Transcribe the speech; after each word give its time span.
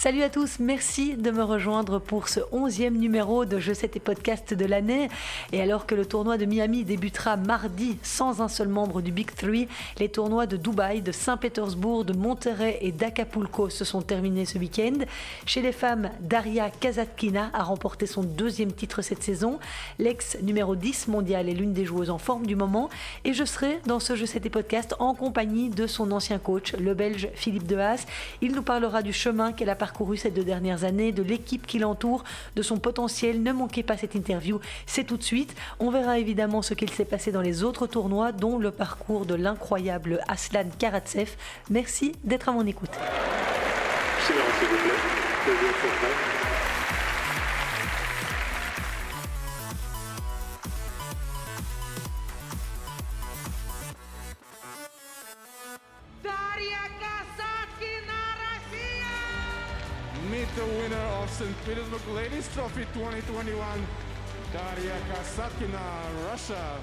Salut 0.00 0.22
à 0.22 0.30
tous, 0.30 0.60
merci 0.60 1.14
de 1.14 1.30
me 1.30 1.42
rejoindre 1.42 1.98
pour 1.98 2.30
ce 2.30 2.40
onzième 2.52 2.96
numéro 2.96 3.44
de 3.44 3.58
Je 3.58 3.74
sais 3.74 3.86
tes 3.86 4.00
podcasts 4.00 4.54
de 4.54 4.64
l'année. 4.64 5.10
Et 5.52 5.60
alors 5.60 5.84
que 5.84 5.94
le 5.94 6.06
tournoi 6.06 6.38
de 6.38 6.46
Miami 6.46 6.84
débutera 6.84 7.36
mardi 7.36 7.98
sans 8.02 8.40
un 8.40 8.48
seul 8.48 8.68
membre 8.68 9.02
du 9.02 9.12
Big 9.12 9.30
Three, 9.30 9.68
les 9.98 10.08
tournois 10.08 10.46
de 10.46 10.56
Dubaï, 10.56 11.02
de 11.02 11.12
Saint-Pétersbourg, 11.12 12.06
de 12.06 12.14
Monterrey 12.14 12.78
et 12.80 12.92
d'Acapulco 12.92 13.68
se 13.68 13.84
sont 13.84 14.00
terminés 14.00 14.46
ce 14.46 14.56
week-end. 14.56 15.04
Chez 15.44 15.60
les 15.60 15.70
femmes, 15.70 16.08
Daria 16.22 16.70
Kazatkina 16.70 17.50
a 17.52 17.62
remporté 17.62 18.06
son 18.06 18.22
deuxième 18.22 18.72
titre 18.72 19.02
cette 19.02 19.22
saison. 19.22 19.58
L'ex 19.98 20.38
numéro 20.40 20.76
10 20.76 21.08
mondial 21.08 21.46
est 21.46 21.52
l'une 21.52 21.74
des 21.74 21.84
joueuses 21.84 22.08
en 22.08 22.16
forme 22.16 22.46
du 22.46 22.56
moment. 22.56 22.88
Et 23.24 23.34
je 23.34 23.44
serai 23.44 23.80
dans 23.84 24.00
ce 24.00 24.16
Je 24.16 24.24
sais 24.24 24.40
tes 24.40 24.48
podcasts 24.48 24.94
en 24.98 25.12
compagnie 25.12 25.68
de 25.68 25.86
son 25.86 26.10
ancien 26.10 26.38
coach, 26.38 26.72
le 26.72 26.94
Belge 26.94 27.28
Philippe 27.34 27.66
Dehaas. 27.66 28.06
Il 28.40 28.52
nous 28.54 28.62
parlera 28.62 29.02
du 29.02 29.12
chemin 29.12 29.52
qu'elle 29.52 29.68
a 29.68 29.74
parcouru 29.74 29.89
ces 30.16 30.30
deux 30.30 30.44
dernières 30.44 30.84
années, 30.84 31.12
de 31.12 31.22
l'équipe 31.22 31.66
qui 31.66 31.78
l'entoure, 31.78 32.24
de 32.56 32.62
son 32.62 32.78
potentiel. 32.78 33.42
Ne 33.42 33.52
manquez 33.52 33.82
pas 33.82 33.96
cette 33.96 34.14
interview, 34.14 34.60
c'est 34.86 35.04
tout 35.04 35.16
de 35.16 35.22
suite. 35.22 35.54
On 35.78 35.90
verra 35.90 36.18
évidemment 36.18 36.62
ce 36.62 36.74
qu'il 36.74 36.90
s'est 36.90 37.04
passé 37.04 37.32
dans 37.32 37.40
les 37.40 37.62
autres 37.62 37.86
tournois, 37.86 38.32
dont 38.32 38.58
le 38.58 38.70
parcours 38.70 39.26
de 39.26 39.34
l'incroyable 39.34 40.20
Aslan 40.28 40.64
Karatsev. 40.78 41.30
Merci 41.70 42.12
d'être 42.24 42.48
à 42.48 42.52
mon 42.52 42.66
écoute. 42.66 42.90
Petersburg 61.66 62.08
Ladies 62.14 62.48
Trophy 62.54 62.86
2021, 62.94 63.86
Daria 64.52 64.96
Kasatkina, 65.12 66.30
Russia. 66.30 66.80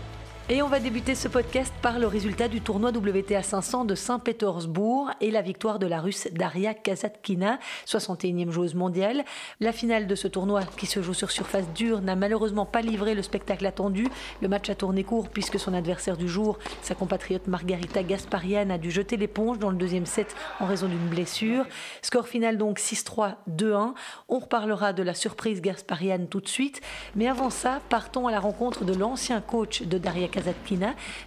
Et 0.49 0.61
on 0.61 0.69
va 0.69 0.79
débuter 0.79 1.13
ce 1.13 1.27
podcast 1.27 1.73
par 1.81 1.99
le 1.99 2.07
résultat 2.07 2.47
du 2.47 2.61
tournoi 2.61 2.91
WTA 2.91 3.43
500 3.43 3.83
de 3.83 3.95
Saint-Pétersbourg 3.95 5.11
et 5.19 5.29
la 5.29 5.41
victoire 5.41 5.77
de 5.77 5.87
la 5.87 5.99
Russe 5.99 6.29
Daria 6.31 6.73
Kazatkina, 6.73 7.59
61e 7.85 8.49
joueuse 8.49 8.73
mondiale. 8.73 9.25
La 9.59 9.73
finale 9.73 10.07
de 10.07 10.15
ce 10.15 10.29
tournoi, 10.29 10.61
qui 10.77 10.85
se 10.85 11.01
joue 11.01 11.13
sur 11.13 11.31
surface 11.31 11.67
dure, 11.75 11.99
n'a 11.99 12.15
malheureusement 12.15 12.65
pas 12.65 12.81
livré 12.81 13.13
le 13.13 13.23
spectacle 13.23 13.65
attendu. 13.65 14.07
Le 14.41 14.47
match 14.47 14.69
a 14.69 14.75
tourné 14.75 15.03
court 15.03 15.27
puisque 15.27 15.59
son 15.59 15.73
adversaire 15.73 16.15
du 16.15 16.29
jour, 16.29 16.59
sa 16.81 16.95
compatriote 16.95 17.47
Margarita 17.47 18.01
Gasparian, 18.01 18.69
a 18.69 18.77
dû 18.77 18.89
jeter 18.89 19.17
l'éponge 19.17 19.59
dans 19.59 19.69
le 19.69 19.75
deuxième 19.75 20.05
set 20.05 20.33
en 20.61 20.65
raison 20.65 20.87
d'une 20.87 21.09
blessure. 21.09 21.65
Score 22.01 22.29
final 22.29 22.57
donc 22.57 22.79
6-3, 22.79 23.35
2-1. 23.49 23.95
On 24.29 24.39
reparlera 24.39 24.93
de 24.93 25.03
la 25.03 25.13
surprise 25.13 25.61
Gasparian 25.61 26.25
tout 26.29 26.39
de 26.39 26.47
suite. 26.47 26.79
Mais 27.17 27.27
avant 27.27 27.49
ça, 27.49 27.81
partons 27.89 28.27
à 28.27 28.31
la 28.31 28.39
rencontre 28.39 28.85
de 28.85 28.93
l'ancien 28.93 29.41
coach 29.41 29.81
de 29.81 29.97
Daria 29.97 30.29
Kazatkina, 30.29 30.36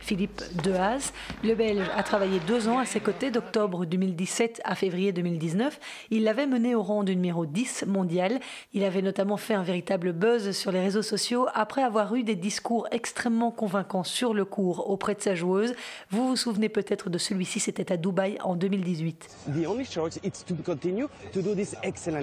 Philippe 0.00 0.42
Dehaze. 0.62 1.12
Le 1.42 1.54
Belge 1.54 1.86
a 1.96 2.02
travaillé 2.02 2.40
deux 2.46 2.68
ans 2.68 2.78
à 2.78 2.84
ses 2.84 3.00
côtés 3.00 3.30
d'octobre 3.30 3.84
2017 3.84 4.60
à 4.64 4.74
février 4.74 5.12
2019. 5.12 5.78
Il 6.10 6.24
l'avait 6.24 6.46
mené 6.46 6.74
au 6.74 6.82
rang 6.82 7.02
du 7.02 7.16
numéro 7.16 7.46
10 7.46 7.86
mondial. 7.86 8.40
Il 8.72 8.84
avait 8.84 9.02
notamment 9.02 9.36
fait 9.36 9.54
un 9.54 9.62
véritable 9.62 10.12
buzz 10.12 10.52
sur 10.52 10.72
les 10.72 10.80
réseaux 10.80 11.02
sociaux 11.02 11.46
après 11.54 11.82
avoir 11.82 12.14
eu 12.14 12.22
des 12.22 12.36
discours 12.36 12.86
extrêmement 12.90 13.50
convaincants 13.50 14.04
sur 14.04 14.34
le 14.34 14.44
cours 14.44 14.90
auprès 14.90 15.14
de 15.14 15.20
sa 15.20 15.34
joueuse. 15.34 15.74
Vous 16.10 16.28
vous 16.28 16.36
souvenez 16.36 16.68
peut-être 16.68 17.10
de 17.10 17.18
celui-ci, 17.18 17.60
c'était 17.60 17.92
à 17.92 17.96
Dubaï 17.96 18.38
en 18.42 18.54
2018. 18.54 19.28
The 19.54 19.66
only 19.66 19.84
choice 19.84 20.18
is 20.22 20.44
to 20.46 20.54
continue 20.64 21.06
to 21.32 21.42
do 21.42 21.54
this 21.54 21.74
excellent? 21.82 22.20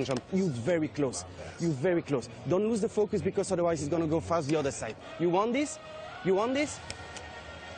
You 6.24 6.36
want 6.36 6.54
this? 6.54 6.80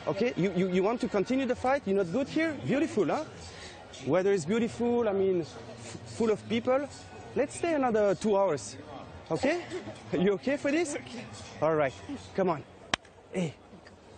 Okay, 0.06 0.32
you, 0.36 0.52
you, 0.56 0.68
you 0.68 0.82
want 0.82 1.00
to 1.02 1.08
continue 1.08 1.46
the 1.46 1.54
fight? 1.54 1.82
You're 1.84 1.98
not 1.98 2.10
good 2.12 2.28
here? 2.28 2.56
Beautiful, 2.66 3.06
huh? 3.06 3.24
Weather 4.06 4.32
is 4.32 4.44
beautiful, 4.46 5.08
I 5.08 5.12
mean, 5.12 5.44
full 6.06 6.30
of 6.30 6.46
people. 6.48 6.88
Let's 7.36 7.56
stay 7.56 7.74
another 7.74 8.14
two 8.14 8.36
hours. 8.36 8.76
Okay? 9.30 9.62
You 10.12 10.32
okay 10.32 10.56
for 10.56 10.70
this? 10.72 10.96
All 11.62 11.74
right, 11.74 11.92
come 12.34 12.48
on. 12.48 12.64
Hey, 13.32 13.54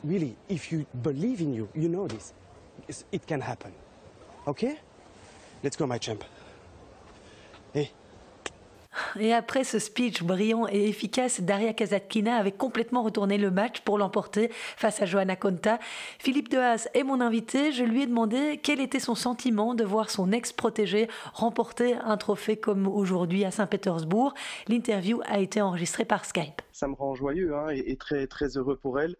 really, 0.02 0.36
if 0.48 0.72
you 0.72 0.86
believe 1.02 1.40
in 1.40 1.52
you, 1.52 1.68
you 1.74 1.88
know 1.88 2.08
this. 2.08 2.32
it 3.12 3.26
can 3.26 3.40
happen. 3.40 3.72
Okay? 4.46 4.78
Let's 5.62 5.76
go, 5.76 5.86
my 5.86 5.98
champ. 5.98 6.24
Hey, 7.72 7.90
Et 9.18 9.32
après 9.32 9.64
ce 9.64 9.78
speech 9.78 10.22
brillant 10.22 10.66
et 10.68 10.88
efficace, 10.88 11.40
Daria 11.40 11.72
Kazatkina 11.72 12.36
avait 12.36 12.52
complètement 12.52 13.02
retourné 13.02 13.38
le 13.38 13.50
match 13.50 13.80
pour 13.80 13.98
l'emporter 13.98 14.50
face 14.76 15.02
à 15.02 15.06
Johanna 15.06 15.36
Conta. 15.36 15.78
Philippe 16.18 16.50
Dehaas 16.50 16.88
est 16.94 17.02
mon 17.02 17.20
invité. 17.20 17.72
Je 17.72 17.84
lui 17.84 18.02
ai 18.02 18.06
demandé 18.06 18.60
quel 18.62 18.80
était 18.80 19.00
son 19.00 19.14
sentiment 19.14 19.74
de 19.74 19.84
voir 19.84 20.10
son 20.10 20.32
ex-protégé 20.32 21.08
remporter 21.32 21.94
un 21.94 22.16
trophée 22.16 22.56
comme 22.56 22.86
aujourd'hui 22.86 23.44
à 23.44 23.50
Saint-Pétersbourg. 23.50 24.34
L'interview 24.68 25.20
a 25.24 25.38
été 25.38 25.60
enregistrée 25.60 26.04
par 26.04 26.24
Skype. 26.24 26.62
Ça 26.72 26.88
me 26.88 26.94
rend 26.94 27.14
joyeux 27.14 27.54
hein, 27.54 27.68
et, 27.70 27.96
très, 27.96 28.26
très 28.26 28.56
heureux 28.56 28.76
pour 28.76 29.00
elle. 29.00 29.16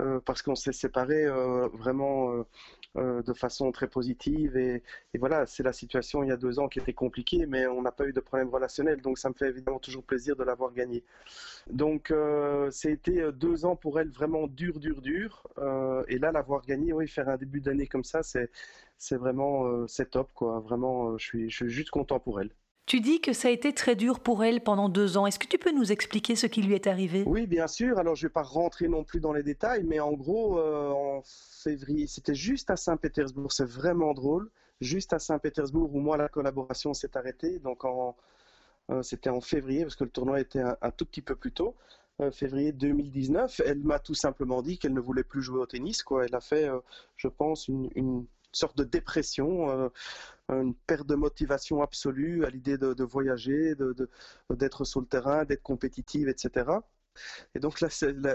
Euh, 0.00 0.18
parce 0.24 0.40
qu'on 0.40 0.54
s'est 0.54 0.72
séparés 0.72 1.26
euh, 1.26 1.68
vraiment 1.74 2.32
euh, 2.32 2.46
euh, 2.96 3.22
de 3.22 3.32
façon 3.32 3.70
très 3.72 3.88
positive. 3.88 4.56
Et, 4.56 4.82
voilà, 5.18 5.46
c'est 5.46 5.62
la 5.62 5.72
situation 5.72 6.22
il 6.22 6.28
y 6.28 6.32
a 6.32 6.36
deux 6.36 6.58
ans 6.58 6.68
qui 6.68 6.78
était 6.80 6.92
compliquée, 6.92 7.46
mais 7.46 7.66
on 7.66 7.82
n'a 7.82 7.92
pas 7.92 8.06
eu 8.06 8.12
de 8.12 8.20
problème 8.20 8.48
relationnel. 8.50 9.00
Donc 9.00 9.18
ça 9.18 9.28
me 9.28 9.34
fait 9.34 9.48
évidemment 9.48 9.78
toujours 9.78 10.02
plaisir 10.04 10.36
de 10.36 10.42
l'avoir 10.44 10.72
gagné. 10.72 11.04
Donc 11.70 12.10
euh, 12.10 12.70
été 12.84 13.20
euh, 13.20 13.32
deux 13.32 13.64
ans 13.64 13.76
pour 13.76 14.00
elle 14.00 14.10
vraiment 14.10 14.46
dur, 14.46 14.80
dur, 14.80 15.00
dur. 15.02 15.46
Euh, 15.58 16.04
et 16.08 16.18
là, 16.18 16.32
l'avoir 16.32 16.62
gagné, 16.62 16.92
oui, 16.92 17.08
faire 17.08 17.28
un 17.28 17.36
début 17.36 17.60
d'année 17.60 17.86
comme 17.86 18.04
ça, 18.04 18.22
c'est 18.22 18.50
c'est 18.98 19.16
vraiment 19.16 19.86
c'est 19.86 20.10
top. 20.10 20.30
Quoi. 20.34 20.60
Vraiment, 20.60 21.16
je 21.18 21.24
suis, 21.24 21.50
je 21.50 21.56
suis 21.56 21.70
juste 21.70 21.90
content 21.90 22.20
pour 22.20 22.40
elle. 22.40 22.50
Tu 22.90 22.98
dis 22.98 23.20
que 23.20 23.32
ça 23.32 23.46
a 23.46 23.50
été 23.52 23.72
très 23.72 23.94
dur 23.94 24.18
pour 24.18 24.42
elle 24.42 24.64
pendant 24.64 24.88
deux 24.88 25.16
ans. 25.16 25.24
Est-ce 25.24 25.38
que 25.38 25.46
tu 25.46 25.58
peux 25.58 25.70
nous 25.70 25.92
expliquer 25.92 26.34
ce 26.34 26.48
qui 26.48 26.60
lui 26.60 26.74
est 26.74 26.88
arrivé? 26.88 27.22
Oui, 27.24 27.46
bien 27.46 27.68
sûr. 27.68 27.98
Alors, 27.98 28.16
je 28.16 28.24
ne 28.24 28.28
vais 28.28 28.32
pas 28.32 28.42
rentrer 28.42 28.88
non 28.88 29.04
plus 29.04 29.20
dans 29.20 29.32
les 29.32 29.44
détails, 29.44 29.84
mais 29.84 30.00
en 30.00 30.10
gros, 30.10 30.58
euh, 30.58 30.90
en 30.90 31.22
février, 31.62 32.08
c'était 32.08 32.34
juste 32.34 32.68
à 32.68 32.74
Saint-Pétersbourg. 32.74 33.52
C'est 33.52 33.68
vraiment 33.68 34.12
drôle. 34.12 34.50
Juste 34.80 35.12
à 35.12 35.20
Saint-Pétersbourg 35.20 35.94
où 35.94 36.00
moi, 36.00 36.16
la 36.16 36.28
collaboration 36.28 36.92
s'est 36.92 37.16
arrêtée. 37.16 37.60
Donc, 37.60 37.84
en, 37.84 38.16
euh, 38.90 39.02
c'était 39.02 39.30
en 39.30 39.40
février, 39.40 39.82
parce 39.84 39.94
que 39.94 40.02
le 40.02 40.10
tournoi 40.10 40.40
était 40.40 40.58
un, 40.58 40.90
tout 40.90 41.06
petit 41.06 41.22
peu 41.22 41.36
plus 41.36 41.52
tôt. 41.52 41.76
Euh, 42.20 42.32
février 42.32 42.72
2019, 42.72 43.62
elle 43.66 43.84
m'a 43.84 44.00
tout 44.00 44.14
simplement 44.14 44.62
dit 44.62 44.78
qu'elle 44.78 44.94
ne 44.94 45.00
voulait 45.00 45.22
plus 45.22 45.42
jouer 45.42 45.60
au 45.60 45.66
tennis. 45.66 46.02
Quoi. 46.02 46.24
Elle 46.24 46.34
a 46.34 46.40
fait, 46.40 46.68
je 47.16 47.28
pense, 47.28 47.68
une 47.68 48.26
sorte 48.52 48.76
de 48.76 48.84
dépression, 48.84 49.70
euh, 49.70 49.88
une 50.48 50.74
perte 50.74 51.06
de 51.06 51.14
motivation 51.14 51.82
absolue 51.82 52.44
à 52.44 52.50
l'idée 52.50 52.78
de, 52.78 53.04
voyager, 53.04 53.74
d'être 54.50 54.84
sur 54.84 55.00
le 55.00 55.06
terrain, 55.06 55.44
d'être 55.44 55.62
compétitive, 55.62 56.28
etc. 56.28 56.70
Et 57.54 57.60
donc 57.60 57.80
là, 57.80 57.88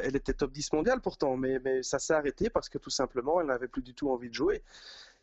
elle 0.04 0.16
était 0.16 0.34
top 0.34 0.52
10 0.52 0.74
mondiale 0.74 1.02
pourtant, 1.02 1.38
mais, 1.38 1.60
mais 1.60 1.84
ça 1.84 2.00
s'est 2.00 2.14
arrêté 2.14 2.50
parce 2.50 2.70
que 2.70 2.78
tout 2.78 2.90
simplement, 2.90 3.42
elle 3.42 3.48
n'avait 3.48 3.68
plus 3.68 3.82
du 3.82 3.94
tout 3.94 4.10
envie 4.10 4.30
de 4.30 4.34
jouer. 4.34 4.64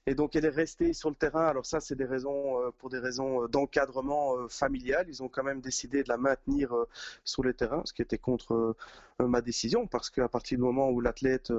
Et 0.07 0.17
donc 0.17 0.35
elle 0.35 0.45
est 0.45 0.49
restée 0.49 0.93
sur 0.95 1.11
le 1.11 1.15
terrain. 1.15 1.47
Alors 1.47 1.65
ça, 1.65 1.79
c'est 1.81 1.95
des 1.95 2.05
raisons 2.05 2.61
euh, 2.61 2.71
pour 2.79 2.91
des 2.91 2.99
raisons 2.99 3.45
euh, 3.45 3.49
d'encadrement 3.49 4.37
euh, 4.37 4.49
familial. 4.49 5.07
Ils 5.09 5.23
ont 5.23 5.29
quand 5.29 5.45
même 5.45 5.61
décidé 5.61 6.03
de 6.03 6.09
la 6.09 6.17
maintenir 6.17 6.75
sur 7.25 7.45
le 7.45 7.55
terrain, 7.55 7.83
ce 7.85 7.93
qui 7.93 8.03
était 8.03 8.19
contre 8.19 8.77
ma 9.21 9.41
décision, 9.41 9.87
parce 9.87 10.11
qu'à 10.11 10.29
partir 10.29 10.59
du 10.59 10.65
moment 10.65 10.91
où 10.91 11.01
l'athlète 11.01 11.53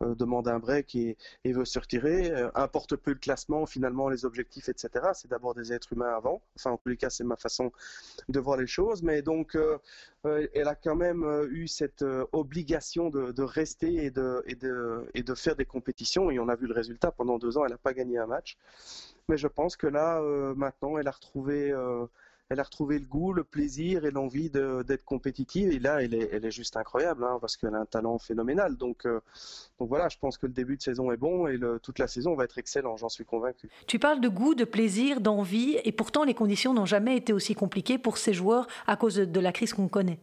demande 0.00 0.48
un 0.48 0.58
break 0.58 0.94
et, 0.94 1.16
veut 1.44 1.64
se 1.64 1.78
retirer, 1.78 2.32
importe 2.54 2.96
peu 2.96 3.10
le 3.12 3.18
classement, 3.18 3.66
finalement 3.66 4.08
les 4.08 4.24
objectifs, 4.24 4.68
etc. 4.68 5.06
C'est 5.14 5.28
d'abord 5.28 5.54
des 5.54 5.72
êtres 5.72 5.92
humains 5.92 6.14
avant. 6.14 6.42
Enfin, 6.56 6.72
en 6.72 6.76
tous 6.76 6.88
les 6.88 6.96
cas, 6.96 7.10
c'est 7.10 7.24
ma 7.24 7.36
façon 7.36 7.72
de 8.28 8.38
voir 8.40 8.56
les 8.58 8.66
choses. 8.66 9.02
Mais 9.02 9.22
donc, 9.22 9.56
elle 10.24 10.68
a 10.68 10.74
quand 10.74 10.96
même 10.96 11.24
eu 11.50 11.66
cette 11.66 12.04
obligation 12.32 13.10
de, 13.10 13.42
rester 13.42 14.04
et 14.04 14.10
de, 14.10 14.42
et, 14.46 14.54
de, 14.54 15.08
et 15.14 15.22
de 15.22 15.34
faire 15.34 15.56
des 15.56 15.64
compétitions. 15.64 16.30
Et 16.30 16.38
on 16.38 16.48
a 16.48 16.56
vu 16.56 16.66
le 16.66 16.74
résultat 16.74 17.10
pendant 17.10 17.38
deux 17.38 17.56
ans. 17.56 17.64
Elle 17.64 17.72
a 17.72 17.78
pas 17.78 17.94
gagné 17.94 18.18
un 18.18 18.26
match. 18.26 18.58
Mais 19.30 19.36
je 19.36 19.46
pense 19.46 19.76
que 19.76 19.86
là, 19.86 20.20
euh, 20.20 20.54
maintenant, 20.56 20.98
elle 20.98 21.06
a 21.06 21.12
retrouvé 21.12 21.70
euh, 21.70 22.04
elle 22.50 22.58
a 22.58 22.64
retrouvé 22.64 22.98
le 22.98 23.06
goût, 23.06 23.32
le 23.32 23.44
plaisir 23.44 24.04
et 24.04 24.10
l'envie 24.10 24.50
d'être 24.50 25.04
compétitive. 25.04 25.70
Et 25.70 25.78
là, 25.78 26.02
elle 26.02 26.14
est, 26.14 26.30
elle 26.32 26.44
est 26.44 26.50
juste 26.50 26.76
incroyable 26.76 27.24
hein, 27.24 27.38
parce 27.40 27.56
qu'elle 27.56 27.74
a 27.76 27.78
un 27.78 27.86
talent 27.86 28.18
phénoménal. 28.18 28.76
Donc, 28.76 29.06
euh, 29.06 29.20
donc 29.78 29.88
voilà, 29.88 30.08
je 30.08 30.18
pense 30.18 30.36
que 30.36 30.46
le 30.46 30.52
début 30.52 30.76
de 30.76 30.82
saison 30.82 31.12
est 31.12 31.16
bon 31.16 31.46
et 31.46 31.56
le, 31.56 31.78
toute 31.78 32.00
la 32.00 32.08
saison 32.08 32.34
va 32.34 32.44
être 32.44 32.58
excellente, 32.58 32.98
j'en 32.98 33.08
suis 33.08 33.24
convaincu. 33.24 33.70
Tu 33.86 34.00
parles 34.00 34.20
de 34.20 34.28
goût, 34.28 34.56
de 34.56 34.64
plaisir, 34.64 35.20
d'envie 35.20 35.78
et 35.84 35.92
pourtant 35.92 36.24
les 36.24 36.34
conditions 36.34 36.74
n'ont 36.74 36.86
jamais 36.86 37.16
été 37.16 37.32
aussi 37.32 37.54
compliquées 37.54 37.98
pour 37.98 38.18
ces 38.18 38.34
joueurs 38.34 38.66
à 38.88 38.96
cause 38.96 39.14
de 39.14 39.40
la 39.40 39.52
crise 39.52 39.72
qu'on 39.72 39.88
connaît. 39.88 40.18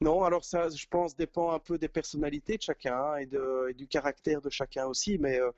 Non, 0.00 0.24
alors 0.24 0.44
ça, 0.44 0.68
je 0.68 0.86
pense, 0.88 1.16
dépend 1.16 1.52
un 1.52 1.60
peu 1.60 1.78
des 1.78 1.88
personnalités 1.88 2.56
de 2.56 2.62
chacun 2.62 2.96
hein, 2.96 3.16
et, 3.18 3.26
de, 3.26 3.72
du 3.76 3.86
caractère 3.86 4.40
de 4.40 4.50
chacun 4.50 4.86
aussi. 4.86 5.18
Mais 5.18 5.40
euh, 5.40 5.50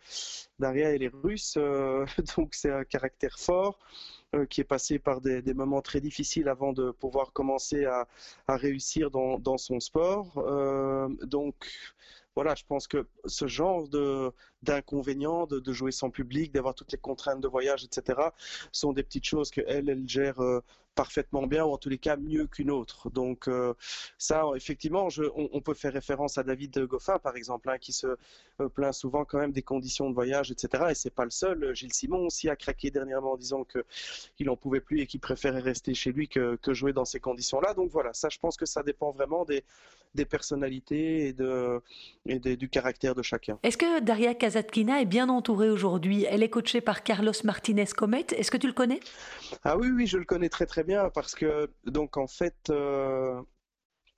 Daria, 0.59 0.91
elle 0.91 1.03
est 1.03 1.13
russe, 1.23 1.55
euh, 1.57 2.05
donc 2.37 2.55
c'est 2.55 2.71
un 2.73 2.85
caractère 2.85 3.39
fort. 3.39 3.79
Euh, 4.37 4.47
qui 4.47 4.61
est 4.61 4.65
passé 4.65 5.01
par 5.01 5.21
des, 5.21 5.43
moments 5.55 5.83
très 5.83 6.01
difficiles 6.01 6.49
avant 6.49 6.73
de 6.73 6.93
pouvoir 6.93 7.33
commencer 7.33 7.85
à, 7.85 8.07
réussir 8.49 9.11
dans, 9.11 9.41
dans, 9.41 9.59
son 9.59 9.81
sport. 9.81 10.39
Euh, 10.39 11.09
donc 11.25 11.69
voilà, 12.37 12.55
je 12.55 12.63
pense 12.65 12.87
que 12.87 13.09
ce 13.25 13.49
genre 13.49 13.89
de 13.89 14.33
d'inconvénients 14.63 15.47
de, 15.47 15.59
de, 15.59 15.73
jouer 15.73 15.91
sans 15.91 16.11
public, 16.11 16.53
d'avoir 16.53 16.77
toutes 16.77 16.93
les 16.93 16.99
contraintes 16.99 17.41
de 17.41 17.49
voyage, 17.49 17.83
etc., 17.85 18.21
sont 18.71 18.93
des 18.93 19.03
petites 19.03 19.25
choses 19.25 19.51
que 19.51 19.63
elle, 19.67 19.89
elle 19.89 20.09
gère 20.09 20.41
euh, 20.41 20.63
parfaitement 21.01 21.47
bien 21.47 21.65
ou 21.65 21.71
en 21.71 21.79
tous 21.79 21.89
les 21.89 21.97
cas 21.97 22.17
mieux 22.17 22.47
qu'une 22.47 22.71
autre. 22.71 23.09
Donc 23.09 23.49
euh, 23.49 23.73
ça, 24.19 24.45
effectivement, 24.55 25.09
je, 25.09 25.23
on, 25.35 25.63
peut 25.63 25.73
faire 25.73 25.95
référence 25.95 26.37
à 26.37 26.43
David 26.43 26.79
Goffin, 26.85 27.19
par 27.19 27.37
exemple, 27.37 27.71
hein, 27.71 27.79
qui 27.79 27.95
se 27.95 28.07
euh, 28.07 28.69
plaint 28.69 28.93
souvent 28.93 29.25
quand 29.25 29.39
même 29.39 29.53
des 29.53 29.63
conditions 29.63 30.11
de 30.11 30.15
voyage, 30.15 30.51
etc. 30.51 30.85
Et 30.91 30.95
c'est 30.95 31.15
pas 31.15 31.25
le 31.25 31.31
seul. 31.31 31.75
Gilles 31.75 31.95
Simon 31.95 32.27
aussi 32.27 32.51
a 32.51 32.57
craqué 32.57 32.91
dernièrement 32.91 33.33
en 33.33 33.39
disant 33.39 33.65
que 33.65 33.83
il 34.39 34.51
en 34.51 34.57
pouvait 34.57 34.83
plus 34.83 35.01
et 35.01 35.07
qu'il 35.07 35.21
préférait 35.21 35.61
rester 35.61 35.95
chez 35.95 36.13
lui 36.13 36.29
que, 36.29 36.57
que 36.57 36.75
jouer 36.75 36.93
dans 36.93 37.07
ces 37.07 37.19
conditions-là. 37.19 37.73
Donc 37.73 37.89
voilà, 37.91 38.13
ça, 38.13 38.29
je 38.29 38.39
pense 38.39 38.59
que 38.59 38.67
ça 38.67 38.83
dépend 38.83 39.11
vraiment 39.11 39.47
des, 39.47 39.65
des 40.15 40.25
personnalités 40.25 41.29
et, 41.29 41.33
de, 41.33 41.81
et 42.27 42.39
du 42.39 42.69
caractère 42.69 43.15
de 43.15 43.23
chacun. 43.23 43.59
Est-ce 43.63 43.79
que 43.79 44.01
Daria 44.01 44.35
Kazatkina 44.35 45.01
est 45.01 45.07
bien 45.07 45.29
entourée 45.29 45.71
aujourd'hui? 45.71 46.25
Elle 46.29 46.43
est 46.43 46.51
coachée 46.51 46.81
par 46.81 47.03
Carlos 47.03 47.33
Martinez 47.45 47.87
Comet. 47.97 48.27
Est-ce 48.37 48.51
que 48.51 48.57
tu 48.57 48.67
le 48.67 48.73
connais? 48.73 49.01
Ah 49.65 49.77
oui, 49.77 49.89
oui, 49.91 50.07
je 50.07 50.19
le 50.19 50.25
connais 50.25 50.49
très 50.49 50.67
très 50.67 50.83
bien 50.83 50.90
parce 51.15 51.35
que 51.35 51.71
donc 51.85 52.17
en 52.17 52.27
fait. 52.27 52.71
Euh, 52.71 53.41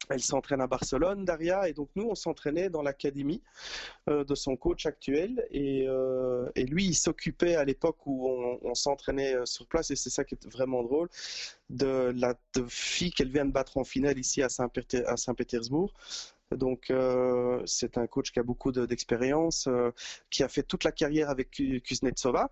elle 0.09 0.21
s'entraîne 0.21 0.61
à 0.61 0.67
Barcelone, 0.67 1.25
Daria, 1.25 1.69
et 1.69 1.75
donc 1.75 1.89
nous, 1.95 2.09
on 2.11 2.17
s'entraînait 2.17 2.69
dans 2.69 2.83
l'académie 2.83 3.41
euh, 4.09 4.25
de 4.25 4.35
son 4.35 4.57
coach 4.57 4.85
actuel. 4.85 5.47
Et, 5.53 5.87
euh, 5.87 6.51
et 6.57 6.65
lui, 6.65 6.87
il 6.87 6.95
s'occupait 6.95 7.55
à 7.55 7.65
l'époque 7.65 8.05
où 8.07 8.29
on, 8.63 8.75
s'entraînait 8.75 9.37
sur 9.45 9.65
place, 9.69 9.93
et 9.93 9.97
c'est 9.97 10.11
ça 10.11 10.25
qui 10.25 10.35
est 10.35 10.47
vraiment 10.49 10.83
drôle, 10.83 11.09
de 11.71 12.13
la 12.17 12.35
fille 12.69 13.13
qu'elle 13.13 13.31
vient 13.31 13.45
de 13.45 13.53
battre 13.53 13.79
en 13.79 13.85
finale 13.85 14.19
ici 14.19 14.43
à 14.43 14.49
Saint-Pétersbourg. 14.49 15.95
Donc, 16.51 16.93
c'est 17.65 17.97
un 17.97 18.07
coach 18.09 18.33
qui 18.33 18.41
a 18.41 18.43
beaucoup 18.43 18.73
d'expérience, 18.73 19.69
qui 20.31 20.43
a 20.43 20.49
fait 20.49 20.65
toute 20.65 20.83
la 20.83 20.91
carrière 20.91 21.31
avec 21.31 21.51
Kuznetsova. 21.85 22.51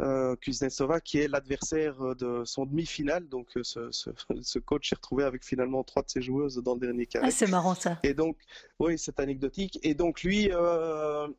Euh, 0.00 0.34
Kuznetsova 0.36 1.00
qui 1.00 1.18
est 1.18 1.28
l'adversaire 1.28 2.14
de 2.16 2.42
son 2.44 2.64
demi-finale. 2.64 3.28
Donc, 3.28 3.48
euh, 3.56 3.62
ce, 3.62 3.90
ce, 3.90 4.08
ce 4.42 4.58
coach 4.58 4.88
s'est 4.88 4.94
retrouvé 4.94 5.24
avec 5.24 5.44
finalement 5.44 5.84
trois 5.84 6.02
de 6.02 6.08
ses 6.08 6.22
joueuses 6.22 6.56
dans 6.56 6.74
le 6.74 6.80
dernier 6.80 7.04
carré. 7.04 7.26
Ah, 7.28 7.30
c'est 7.30 7.50
marrant 7.50 7.74
ça. 7.74 7.98
Et 8.02 8.14
donc, 8.14 8.38
oui, 8.78 8.98
c'est 8.98 9.20
anecdotique. 9.20 9.78
Et 9.82 9.94
donc, 9.94 10.22
lui, 10.22 10.50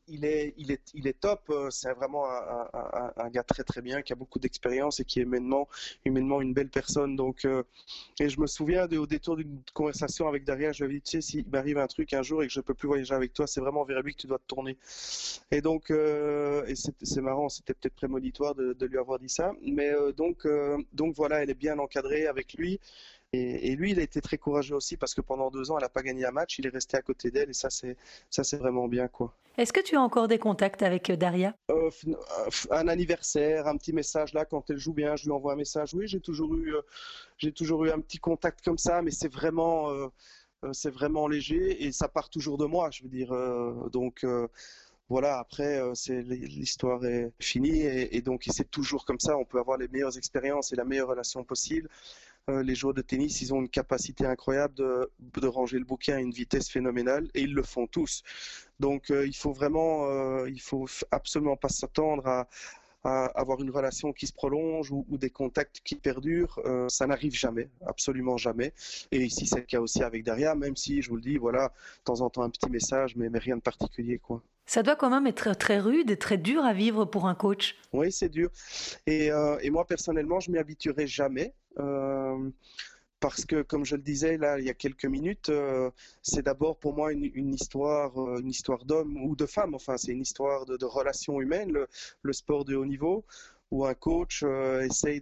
il, 0.07 0.25
est, 0.25 0.53
il, 0.57 0.71
est, 0.71 0.91
il 0.93 1.07
est 1.07 1.19
top. 1.19 1.51
C'est 1.71 1.91
vraiment 1.93 2.29
un, 2.29 2.67
un, 2.73 3.13
un, 3.17 3.29
gars 3.29 3.43
très, 3.43 3.63
très 3.63 3.81
bien, 3.81 4.03
qui 4.03 4.13
a 4.13 4.15
beaucoup 4.15 4.37
d'expérience 4.37 4.99
et 4.99 5.05
qui 5.05 5.19
est 5.19 5.23
humainement, 5.23 5.67
humainement 6.05 6.39
une 6.39 6.53
belle 6.53 6.69
personne. 6.69 7.15
Donc, 7.15 7.47
et 8.19 8.29
je 8.29 8.39
me 8.39 8.45
souviens 8.45 8.87
de, 8.87 8.97
au 8.97 9.07
détour 9.07 9.35
d'une 9.35 9.61
conversation 9.73 10.27
avec 10.27 10.43
Daria, 10.43 10.71
je 10.71 10.85
lui 10.85 10.97
ai 10.97 10.99
dit, 10.99 11.01
tu 11.01 11.11
sais, 11.11 11.21
s'il 11.21 11.49
m'arrive 11.49 11.79
un 11.79 11.87
truc 11.87 12.13
un 12.13 12.21
jour 12.21 12.43
et 12.43 12.47
que 12.47 12.53
je 12.53 12.59
ne 12.59 12.63
peux 12.63 12.75
plus 12.75 12.87
voyager 12.87 13.15
avec 13.15 13.33
toi, 13.33 13.47
c'est 13.47 13.61
vraiment 13.61 13.83
vers 13.83 14.01
lui 14.01 14.13
que 14.13 14.21
tu 14.21 14.27
dois 14.27 14.37
te 14.37 14.45
tourner. 14.47 14.77
Et 15.49 15.61
donc, 15.61 15.89
euh, 15.89 16.63
et 16.67 16.75
c'est 16.75 17.21
marrant, 17.21 17.49
c'était 17.49 17.73
peut-être 17.73 17.95
prémonitoire 18.11 18.55
de, 18.55 18.85
lui 18.85 18.97
avoir 18.97 19.19
dit 19.19 19.29
ça. 19.29 19.53
Mais 19.61 19.89
euh, 19.89 20.11
donc, 20.11 20.45
euh, 20.45 20.77
donc 20.93 21.15
voilà, 21.15 21.41
elle 21.41 21.49
est 21.49 21.55
bien 21.55 21.79
encadrée 21.79 22.27
avec 22.27 22.53
lui. 22.53 22.79
Et, 23.33 23.77
lui, 23.77 23.91
il 23.91 23.99
a 23.99 24.03
été 24.03 24.19
très 24.19 24.37
courageux 24.37 24.75
aussi 24.75 24.97
parce 24.97 25.13
que 25.13 25.21
pendant 25.21 25.49
deux 25.51 25.71
ans, 25.71 25.77
elle 25.77 25.83
n'a 25.83 25.89
pas 25.89 26.01
gagné 26.01 26.25
un 26.25 26.31
match. 26.31 26.59
Il 26.59 26.65
est 26.67 26.69
resté 26.69 26.97
à 26.97 27.01
côté 27.01 27.31
d'elle 27.31 27.49
et 27.49 27.53
ça, 27.53 27.69
c'est 27.69 27.95
ça, 28.29 28.43
c'est 28.43 28.57
vraiment 28.57 28.89
bien, 28.89 29.07
quoi. 29.07 29.33
Est-ce 29.57 29.71
que 29.71 29.79
tu 29.79 29.95
as 29.95 30.01
encore 30.01 30.27
des 30.27 30.37
contacts 30.37 30.83
avec 30.83 31.09
Daria? 31.13 31.55
Un 32.69 32.87
anniversaire, 32.89 33.67
un 33.67 33.77
petit 33.77 33.93
message 33.93 34.33
là 34.33 34.43
quand 34.43 34.69
elle 34.69 34.77
joue 34.77 34.93
bien, 34.93 35.15
je 35.15 35.23
lui 35.23 35.31
envoie 35.31 35.53
un 35.53 35.55
message. 35.55 35.93
Oui, 35.93 36.07
j'ai 36.07 36.19
toujours 36.19 36.53
eu, 36.55 36.73
j'ai 37.37 37.53
toujours 37.53 37.85
eu 37.85 37.91
un 37.91 38.01
petit 38.01 38.19
contact 38.19 38.61
comme 38.65 38.77
ça, 38.77 39.01
mais 39.01 39.11
c'est 39.11 39.31
vraiment 39.31 40.09
euh, 40.63 40.73
c'est 40.73 40.91
vraiment 40.91 41.27
léger 41.27 41.85
et 41.85 41.91
ça 41.91 42.07
part 42.07 42.29
toujours 42.29 42.57
de 42.57 42.65
moi, 42.65 42.89
je 42.91 43.03
veux 43.03 43.09
dire. 43.09 43.31
Euh, 43.31 43.89
donc 43.89 44.23
euh, 44.23 44.47
voilà, 45.11 45.39
après, 45.39 45.81
c'est 45.93 46.21
l'histoire 46.21 47.03
est 47.05 47.33
finie 47.39 47.81
et, 47.81 48.21
donc 48.21 48.45
c'est 48.49 48.71
toujours 48.71 49.03
comme 49.05 49.19
ça. 49.19 49.37
On 49.37 49.43
peut 49.43 49.59
avoir 49.59 49.77
les 49.77 49.89
meilleures 49.89 50.17
expériences 50.17 50.71
et 50.71 50.77
la 50.77 50.85
meilleure 50.85 51.09
relation 51.09 51.43
possible. 51.43 51.89
les 52.47 52.75
joueurs 52.75 52.93
de 52.93 53.01
tennis, 53.01 53.41
ils 53.41 53.53
ont 53.53 53.59
une 53.59 53.69
capacité 53.69 54.25
incroyable 54.25 54.73
de, 54.75 55.47
ranger 55.47 55.79
le 55.79 55.85
bouquin 55.85 56.15
à 56.15 56.19
une 56.19 56.31
vitesse 56.31 56.69
phénoménale 56.69 57.27
et 57.33 57.41
ils 57.41 57.53
le 57.53 57.63
font 57.63 57.87
tous. 57.87 58.23
Donc 58.79 59.09
il 59.09 59.35
faut 59.35 59.51
vraiment, 59.51 60.45
il 60.45 60.61
faut 60.61 60.87
absolument 61.11 61.57
pas 61.57 61.69
s'attendre 61.69 62.25
à, 62.27 62.47
avoir 63.03 63.61
une 63.61 63.71
relation 63.71 64.13
qui 64.13 64.27
se 64.27 64.33
prolonge 64.33 64.91
ou, 64.91 65.05
des 65.17 65.29
contacts 65.29 65.81
qui 65.83 65.95
perdurent, 65.95 66.59
euh, 66.65 66.87
ça 66.87 67.07
n'arrive 67.07 67.33
jamais, 67.33 67.69
absolument 67.85 68.37
jamais. 68.37 68.73
Et 69.11 69.23
ici, 69.23 69.47
c'est 69.47 69.59
le 69.59 69.65
cas 69.65 69.79
aussi 69.79 70.03
avec 70.03 70.23
Daria, 70.23 70.55
même 70.55 70.75
si, 70.75 71.01
je 71.01 71.09
vous 71.09 71.15
le 71.15 71.21
dis, 71.21 71.37
voilà, 71.37 71.69
de 71.69 72.03
temps 72.05 72.21
en 72.21 72.29
temps 72.29 72.43
un 72.43 72.49
petit 72.49 72.69
message, 72.69 73.15
mais, 73.15 73.29
mais 73.29 73.39
rien 73.39 73.57
de 73.57 73.61
particulier, 73.61 74.19
quoi. 74.19 74.41
Ça 74.71 74.83
doit 74.83 74.95
quand 74.95 75.09
même 75.09 75.27
être 75.27 75.53
très 75.55 75.79
rude 75.79 76.09
et 76.11 76.15
très 76.15 76.37
dur 76.37 76.63
à 76.63 76.71
vivre 76.71 77.03
pour 77.03 77.27
un 77.27 77.35
coach. 77.35 77.75
Oui, 77.91 78.09
c'est 78.09 78.29
dur. 78.29 78.49
Et, 79.05 79.29
euh, 79.29 79.57
moi, 79.69 79.85
personnellement, 79.85 80.39
je 80.39 80.49
m'y 80.49 80.59
habituerai 80.59 81.07
jamais. 81.07 81.53
Euh, 81.77 82.49
parce 83.19 83.43
que, 83.43 83.63
comme 83.63 83.83
je 83.83 83.97
le 83.97 84.01
disais 84.01 84.37
là 84.37 84.59
il 84.59 84.65
y 84.65 84.69
a 84.69 84.73
quelques 84.73 85.03
minutes, 85.03 85.49
euh, 85.49 85.91
c'est 86.21 86.43
d'abord 86.43 86.77
pour 86.77 86.95
moi 86.95 87.11
une, 87.11 87.53
histoire, 87.53 88.13
une 88.39 88.49
histoire 88.49 88.85
d'homme 88.85 89.17
ou 89.25 89.35
de 89.35 89.45
femme. 89.45 89.75
Enfin, 89.75 89.97
c'est 89.97 90.13
une 90.13 90.21
histoire 90.21 90.65
de 90.65 90.85
relations 90.85 91.41
humaines, 91.41 91.77
le, 92.21 92.33
sport 92.33 92.63
de 92.63 92.73
haut 92.73 92.85
niveau 92.85 93.25
où 93.71 93.85
un 93.85 93.93
coach 93.93 94.43
euh, 94.43 94.81
essaye 94.81 95.21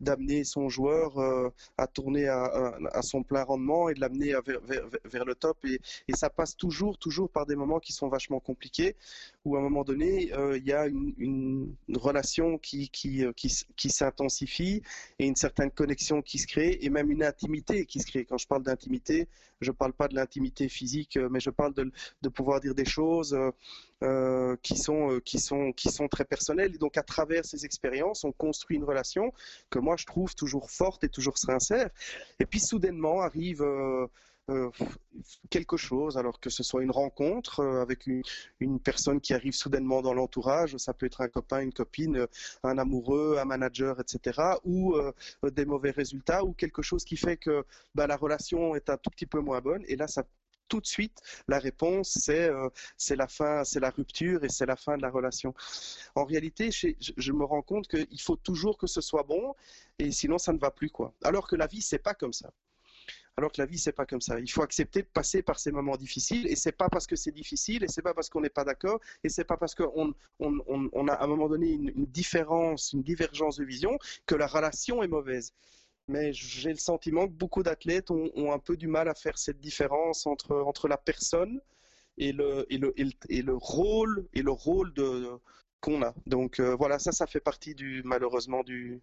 d'amener 0.00 0.44
son 0.44 0.68
joueur 0.68 1.18
euh, 1.18 1.50
à 1.78 1.86
tourner 1.86 2.28
à, 2.28 2.44
à, 2.92 3.02
son 3.02 3.22
plein 3.22 3.42
rendement 3.42 3.88
et 3.88 3.94
de 3.94 4.00
l'amener 4.00 4.34
vers, 4.46 4.60
vers, 4.60 4.84
vers, 5.04 5.24
le 5.24 5.34
top. 5.34 5.56
Et, 5.64 5.80
et, 6.08 6.12
ça 6.14 6.30
passe 6.30 6.56
toujours 6.56 6.98
toujours 6.98 7.30
par 7.30 7.46
des 7.46 7.56
moments 7.56 7.80
qui 7.80 7.92
sont 7.92 8.08
vachement 8.08 8.40
compliqués 8.40 8.94
où 9.44 9.56
à 9.56 9.58
un 9.58 9.62
moment 9.62 9.84
donné 9.84 10.32
euh, 10.34 10.56
il 10.56 10.64
y 10.64 10.72
a 10.72 10.86
une, 10.86 11.74
relation 11.94 12.58
qui 12.58 12.88
qui, 12.90 13.24
qui, 13.36 13.64
qui 13.76 13.90
s'intensifie 13.90 14.82
et 15.18 15.26
une 15.26 15.36
certaine 15.36 15.70
connexion 15.70 16.22
qui 16.22 16.38
se 16.38 16.46
crée 16.46 16.78
et 16.80 16.90
même 16.90 17.10
une 17.10 17.24
intimité 17.24 17.86
qui 17.86 18.00
se 18.00 18.06
crée 18.06 18.24
quand 18.24 18.38
je 18.38 18.46
parle 18.46 18.62
d'intimité 18.62 19.28
je 19.60 19.70
parle 19.72 19.92
pas 19.92 20.08
de 20.08 20.14
l'intimité 20.14 20.68
physique 20.68 21.18
mais 21.30 21.40
je 21.40 21.50
parle 21.50 21.74
de, 21.74 22.28
pouvoir 22.28 22.60
dire 22.60 22.74
des 22.74 22.84
choses 22.84 23.36
euh, 24.02 24.56
qui, 24.62 24.76
sont, 24.76 25.12
euh, 25.12 25.20
qui, 25.20 25.38
sont, 25.38 25.72
qui 25.72 25.88
sont 25.88 26.08
très 26.08 26.24
personnelles. 26.24 26.74
Et 26.74 26.78
donc, 26.78 26.96
à 26.96 27.04
travers 27.04 27.44
ces 27.44 27.64
expériences, 27.64 28.24
on 28.24 28.32
construit 28.32 28.76
une 28.76 28.82
relation 28.82 29.32
que 29.70 29.78
moi, 29.78 29.94
je 29.96 30.06
trouve 30.06 30.34
toujours 30.34 30.72
forte 30.72 31.04
et 31.04 31.08
toujours 31.08 31.38
sincère. 31.38 31.88
Et 32.40 32.46
puis, 32.46 32.60
soudainement, 32.60 33.20
arrive... 33.20 33.62
Euh, 33.62 34.06
quelque 35.50 35.76
chose, 35.76 36.18
alors 36.18 36.40
que 36.40 36.50
ce 36.50 36.62
soit 36.62 36.82
une 36.82 36.90
rencontre 36.90 37.64
avec 37.64 38.06
une, 38.06 38.80
personne 38.80 39.20
qui 39.20 39.34
arrive 39.34 39.54
soudainement 39.54 40.02
dans 40.02 40.14
l'entourage, 40.14 40.76
ça 40.78 40.92
peut 40.94 41.06
être 41.06 41.20
un 41.20 41.28
copain, 41.28 41.60
une 41.60 41.72
copine, 41.72 42.26
un 42.62 42.78
amoureux, 42.78 43.38
un 43.38 43.44
manager, 43.44 44.00
etc., 44.00 44.40
ou 44.64 44.96
des 45.44 45.64
mauvais 45.64 45.90
résultats, 45.90 46.44
ou 46.44 46.52
quelque 46.54 46.82
chose 46.82 47.04
qui 47.04 47.16
fait 47.16 47.36
que 47.36 47.64
bah, 47.94 48.06
la 48.06 48.16
relation 48.16 48.74
est 48.74 48.90
un 48.90 48.96
tout 48.96 49.10
petit 49.10 49.26
peu 49.26 49.40
moins 49.40 49.60
bonne, 49.60 49.84
et 49.86 49.96
là, 49.96 50.08
ça 50.08 50.24
tout 50.72 50.80
de 50.80 50.86
suite, 50.86 51.18
la 51.48 51.58
réponse, 51.58 52.16
c'est 52.18 52.48
euh, 52.48 52.70
c'est 52.96 53.14
la 53.16 53.28
fin, 53.28 53.62
c'est 53.62 53.78
la 53.78 53.90
rupture 53.90 54.42
et 54.42 54.48
c'est 54.48 54.64
la 54.64 54.76
fin 54.76 54.96
de 54.96 55.02
la 55.02 55.10
relation. 55.10 55.54
En 56.14 56.24
réalité, 56.24 56.70
je, 56.70 56.88
je 56.98 57.32
me 57.32 57.44
rends 57.44 57.60
compte 57.60 57.88
qu'il 57.88 58.20
faut 58.22 58.36
toujours 58.36 58.78
que 58.78 58.86
ce 58.86 59.02
soit 59.02 59.24
bon 59.24 59.54
et 59.98 60.10
sinon 60.12 60.38
ça 60.38 60.52
ne 60.54 60.58
va 60.58 60.70
plus 60.70 60.88
quoi. 60.88 61.12
Alors 61.22 61.46
que 61.46 61.56
la 61.56 61.66
vie, 61.66 61.82
c'est 61.82 61.98
pas 61.98 62.14
comme 62.14 62.32
ça. 62.32 62.50
Alors 63.36 63.50
que 63.50 63.60
la 63.60 63.66
vie, 63.66 63.78
c'est 63.78 63.92
pas 63.92 64.04
comme 64.04 64.20
ça. 64.20 64.38
Il 64.38 64.50
faut 64.50 64.62
accepter 64.62 65.02
de 65.02 65.06
passer 65.06 65.42
par 65.42 65.58
ces 65.58 65.72
moments 65.72 65.96
difficiles 65.96 66.46
et 66.48 66.56
c'est 66.56 66.72
pas 66.72 66.88
parce 66.90 67.06
que 67.06 67.16
c'est 67.16 67.32
difficile 67.32 67.82
et 67.82 67.88
c'est 67.88 68.02
pas 68.02 68.12
parce 68.12 68.28
qu'on 68.28 68.42
n'est 68.42 68.50
pas 68.50 68.64
d'accord 68.64 69.00
et 69.24 69.30
c'est 69.30 69.44
pas 69.44 69.56
parce 69.56 69.74
qu'on 69.74 70.14
on, 70.38 71.08
a 71.08 71.12
à 71.12 71.24
un 71.24 71.26
moment 71.26 71.48
donné 71.48 71.70
une, 71.70 71.88
une 71.96 72.06
différence, 72.06 72.92
une 72.92 73.02
divergence 73.02 73.56
de 73.56 73.64
vision 73.64 73.98
que 74.26 74.34
la 74.34 74.46
relation 74.46 75.02
est 75.02 75.08
mauvaise 75.08 75.54
mais 76.08 76.32
j'ai 76.32 76.70
le 76.70 76.78
sentiment 76.78 77.26
que 77.26 77.32
beaucoup 77.32 77.62
d'athlètes 77.62 78.10
ont, 78.10 78.52
un 78.52 78.58
peu 78.58 78.76
du 78.76 78.88
mal 78.88 79.08
à 79.08 79.14
faire 79.14 79.38
cette 79.38 79.60
différence 79.60 80.26
entre, 80.26 80.56
entre 80.56 80.88
la 80.88 80.96
personne 80.96 81.60
et 82.18 82.32
le, 82.32 82.66
et 82.70 82.78
le, 82.78 82.92
et 82.96 83.42
le, 83.42 83.54
rôle, 83.54 84.26
et 84.34 84.42
le 84.42 84.50
rôle 84.50 84.92
de, 84.94 85.28
qu'on 85.80 86.02
a. 86.02 86.14
Donc 86.26 86.60
euh, 86.60 86.74
voilà, 86.76 86.98
ça, 86.98 87.12
ça 87.12 87.26
fait 87.26 87.40
partie 87.40 87.74
du, 87.74 88.02
malheureusement 88.04 88.62
du, 88.62 89.00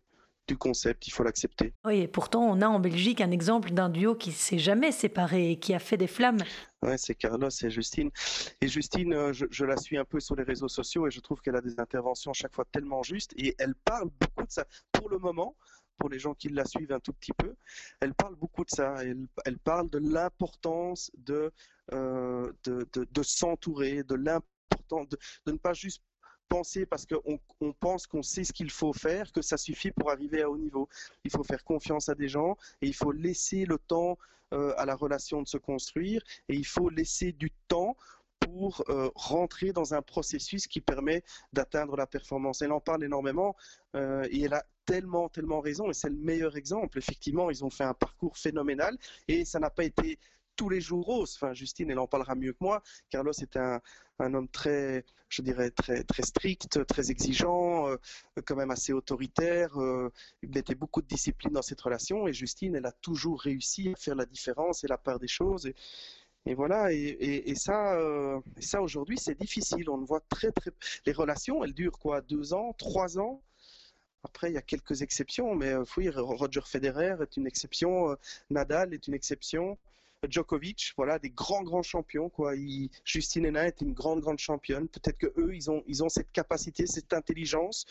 du 0.49 0.57
concept, 0.57 1.05
il 1.07 1.11
faut 1.11 1.23
l'accepter. 1.23 1.75
Oui, 1.85 1.99
et 1.99 2.07
pourtant, 2.07 2.43
on 2.43 2.59
a 2.61 2.67
en 2.67 2.79
Belgique 2.79 3.21
un 3.21 3.29
exemple 3.29 3.69
d'un 3.69 3.87
duo 3.87 4.15
qui 4.15 4.31
s'est 4.31 4.57
jamais 4.57 4.91
séparé 4.91 5.51
et 5.51 5.59
qui 5.59 5.75
a 5.75 5.79
fait 5.79 5.95
des 5.95 6.07
flammes. 6.07 6.43
Ouais, 6.81 6.97
c'est 6.97 7.13
Carlos 7.13 7.49
et 7.49 7.69
Justine. 7.69 8.09
Et 8.59 8.67
Justine, 8.67 9.13
euh, 9.13 9.31
je, 9.31 9.45
je, 9.51 9.63
la 9.63 9.77
suis 9.77 9.95
un 9.97 10.05
peu 10.05 10.19
sur 10.19 10.35
les 10.35 10.41
réseaux 10.41 10.67
sociaux 10.67 11.05
et 11.05 11.11
je 11.11 11.19
trouve 11.19 11.39
qu'elle 11.41 11.55
a 11.55 11.61
des 11.61 11.79
interventions 11.79 12.33
chaque 12.33 12.55
fois 12.55 12.65
tellement 12.71 13.03
justes 13.03 13.31
et 13.37 13.53
elle 13.59 13.75
parle 13.75 14.09
beaucoup 14.19 14.47
de 14.47 14.51
ça. 14.51 14.65
Pour 14.91 15.09
le 15.09 15.19
moment, 15.19 15.55
pour 15.99 16.09
les 16.09 16.17
gens 16.17 16.33
qui 16.33 16.49
la 16.49 16.65
suivent 16.65 16.93
un 16.93 16.99
tout 16.99 17.13
petit 17.13 17.33
peu, 17.33 17.53
elle 17.99 18.15
parle 18.15 18.35
beaucoup 18.35 18.65
de 18.65 18.71
ça. 18.71 18.95
Elle, 19.03 19.27
elle 19.45 19.59
parle 19.59 19.87
de 19.91 19.99
l'importance 19.99 21.11
de, 21.15 21.51
euh, 21.93 22.51
de, 22.63 22.87
de, 22.93 23.07
de 23.11 23.23
s'entourer, 23.23 24.01
de 24.01 24.15
l'importance 24.15 25.09
de, 25.09 25.17
de, 25.45 25.51
ne 25.51 25.57
pas 25.57 25.73
juste 25.73 26.01
penser 26.49 26.85
parce 26.85 27.05
qu'on 27.05 27.39
on 27.61 27.73
pense 27.73 28.07
qu'on 28.07 28.23
sait 28.23 28.43
ce 28.43 28.51
qu'il 28.51 28.71
faut 28.71 28.91
faire 28.91 29.31
que 29.31 29.41
ça 29.41 29.57
suffit 29.57 29.91
pour 29.91 30.11
arriver 30.11 30.41
à 30.41 30.49
haut 30.49 30.57
niveau. 30.57 30.89
Il 31.23 31.31
faut 31.31 31.43
faire 31.43 31.63
confiance 31.63 32.09
à 32.09 32.15
des 32.15 32.27
gens 32.27 32.57
et 32.81 32.87
il 32.87 32.95
faut 32.95 33.11
laisser 33.11 33.65
le 33.65 33.77
temps 33.77 34.17
euh, 34.53 34.73
à 34.77 34.85
la 34.85 34.95
relation 34.95 35.41
de 35.43 35.47
se 35.47 35.57
construire 35.57 36.23
et 36.49 36.55
il 36.55 36.65
faut 36.65 36.89
laisser 36.89 37.31
du 37.31 37.51
temps 37.67 37.95
pour 38.39 38.83
euh, 38.89 39.09
rentrer 39.15 39.73
dans 39.73 39.93
un 39.93 40.01
processus 40.01 40.65
qui 40.65 40.81
permet 40.81 41.23
d'atteindre 41.53 41.95
la 41.95 42.07
performance. 42.07 42.61
Elle 42.61 42.71
en 42.71 42.79
parle 42.79 43.03
énormément 43.03 43.55
euh, 43.95 44.27
et 44.31 44.43
elle 44.43 44.53
a 44.53 44.65
tellement, 44.85 45.29
tellement 45.29 45.59
raison 45.59 45.89
et 45.89 45.93
c'est 45.93 46.09
le 46.09 46.15
meilleur 46.15 46.57
exemple. 46.57 46.97
Effectivement, 46.97 47.51
ils 47.51 47.63
ont 47.63 47.69
fait 47.69 47.83
un 47.83 47.93
parcours 47.93 48.37
phénoménal 48.37 48.97
et 49.27 49.45
ça 49.45 49.59
n'a 49.59 49.69
pas 49.69 49.83
été 49.83 50.17
tous 50.59 50.67
les 50.67 50.81
jours 50.81 51.05
rose. 51.05 51.35
Enfin, 51.37 51.53
Justine, 51.53 51.89
elle 51.89 51.99
en 51.99 52.07
parlera 52.07 52.35
mieux 52.35 52.51
que 52.51 52.57
moi. 52.59 52.83
Carlos 53.09 53.31
est 53.31 53.55
un, 53.55 53.79
un 54.19 54.33
homme 54.33 54.49
très, 54.49 55.05
je 55.29 55.41
dirais, 55.41 55.71
très, 55.71 56.03
strict, 56.21 56.85
très 56.85 57.11
exigeant, 57.11 57.87
euh, 57.87 57.95
quand 58.45 58.57
même 58.57 58.69
assez 58.69 58.91
autoritaire. 58.91 59.79
Euh, 59.79 60.11
il 60.43 60.49
mettait 60.49 60.75
beaucoup 60.75 61.01
de 61.01 61.07
discipline 61.07 61.53
dans 61.53 61.61
cette 61.61 61.79
relation 61.79 62.27
et 62.27 62.33
Justine, 62.33 62.75
elle 62.75 62.85
a 62.85 62.91
toujours 62.91 63.39
réussi 63.39 63.93
à 63.93 63.95
faire 63.95 64.15
la 64.15 64.25
différence 64.25 64.83
et 64.83 64.87
la 64.87 64.97
part 64.97 65.17
des 65.17 65.29
choses. 65.29 65.71
Et, 66.45 66.55
voilà, 66.55 66.91
et, 66.91 67.55
ça, 67.55 67.93
euh, 67.93 68.41
ça 68.59 68.81
aujourd'hui, 68.81 69.17
c'est 69.17 69.39
difficile. 69.39 69.89
On 69.89 69.95
le 69.95 70.05
voit 70.05 70.21
très, 70.27 70.51
très. 70.51 70.71
Les 71.05 71.13
relations, 71.13 71.63
elles 71.63 71.73
durent 71.73 71.99
quoi 71.99 72.19
Deux 72.19 72.53
ans, 72.53 72.73
trois 72.77 73.17
ans? 73.17 73.41
Après, 74.25 74.51
il 74.51 74.55
y 74.55 74.57
a 74.57 74.61
quelques 74.61 75.03
exceptions, 75.03 75.55
mais 75.55 75.73
oui, 75.95 76.09
Roger 76.09 76.61
Federer 76.65 77.15
est 77.21 77.37
une 77.37 77.47
exception, 77.47 78.17
Nadal 78.49 78.93
est 78.93 79.07
une 79.07 79.13
exception. 79.13 79.77
Djokovic, 80.27 80.93
voilà, 80.97 81.19
des 81.19 81.29
grands 81.29 81.63
grands 81.63 81.83
champions 81.83 82.29
quoi. 82.29 82.53
Justine 83.05 83.45
Henin 83.45 83.65
est 83.65 83.81
une 83.81 83.93
grande 83.93 84.19
grande 84.19 84.39
championne. 84.39 84.87
Peut-être 84.87 85.17
que 85.17 85.33
eux, 85.37 85.55
ils 85.55 85.69
ont 85.71 85.83
ils 85.87 86.03
ont 86.03 86.09
cette 86.09 86.31
capacité, 86.31 86.87
cette 86.87 87.13
intelligence 87.13 87.85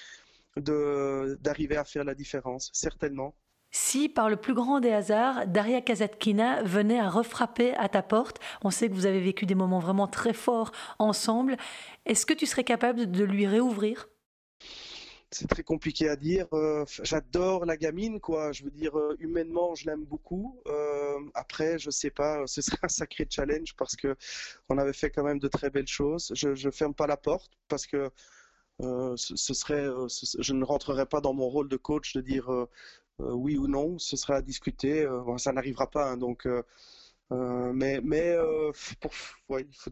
de 0.56 1.38
d'arriver 1.40 1.76
à 1.76 1.84
faire 1.84 2.04
la 2.04 2.14
différence, 2.14 2.70
certainement. 2.72 3.34
Si, 3.70 4.08
par 4.08 4.30
le 4.30 4.36
plus 4.36 4.54
grand 4.54 4.80
des 4.80 4.92
hasards, 4.92 5.46
Daria 5.46 5.82
Kazatkina 5.82 6.62
venait 6.62 6.98
à 6.98 7.10
refrapper 7.10 7.74
à 7.74 7.90
ta 7.90 8.02
porte, 8.02 8.38
on 8.62 8.70
sait 8.70 8.88
que 8.88 8.94
vous 8.94 9.04
avez 9.04 9.20
vécu 9.20 9.44
des 9.44 9.54
moments 9.54 9.78
vraiment 9.78 10.06
très 10.06 10.32
forts 10.32 10.72
ensemble, 10.98 11.58
est-ce 12.06 12.24
que 12.24 12.32
tu 12.32 12.46
serais 12.46 12.64
capable 12.64 13.10
de 13.10 13.24
lui 13.24 13.46
réouvrir? 13.46 14.08
C'est 15.30 15.46
très 15.46 15.62
compliqué 15.62 16.08
à 16.08 16.16
dire. 16.16 16.46
Euh, 16.52 16.84
j'adore 17.02 17.66
la 17.66 17.76
gamine, 17.76 18.20
quoi. 18.20 18.52
Je 18.52 18.64
veux 18.64 18.70
dire, 18.70 18.98
euh, 18.98 19.16
humainement, 19.20 19.74
je 19.74 19.86
l'aime 19.86 20.04
beaucoup. 20.04 20.60
Euh, 20.66 21.18
après, 21.34 21.78
je 21.78 21.90
sais 21.90 22.10
pas, 22.10 22.46
ce 22.46 22.62
serait 22.62 22.78
un 22.82 22.88
sacré 22.88 23.26
challenge 23.28 23.74
parce 23.76 23.94
que 23.96 24.16
on 24.68 24.78
avait 24.78 24.92
fait 24.92 25.10
quand 25.10 25.24
même 25.24 25.38
de 25.38 25.48
très 25.48 25.70
belles 25.70 25.88
choses. 25.88 26.32
Je, 26.34 26.54
je 26.54 26.70
ferme 26.70 26.94
pas 26.94 27.06
la 27.06 27.16
porte 27.16 27.52
parce 27.68 27.86
que 27.86 28.10
ce, 28.80 29.54
serait, 29.54 29.88
je 30.38 30.52
ne 30.52 30.64
rentrerai 30.64 31.04
pas 31.06 31.20
dans 31.20 31.34
mon 31.34 31.48
rôle 31.48 31.68
de 31.68 31.76
coach 31.76 32.14
de 32.14 32.20
dire 32.20 32.48
oui 33.18 33.58
ou 33.58 33.66
non. 33.66 33.98
Ce 33.98 34.16
sera 34.16 34.36
à 34.36 34.42
discuter. 34.42 35.06
ça 35.38 35.52
n'arrivera 35.52 35.90
pas, 35.90 36.10
hein, 36.10 36.16
donc. 36.16 36.46
mais 37.30 38.00
mais 38.02 38.36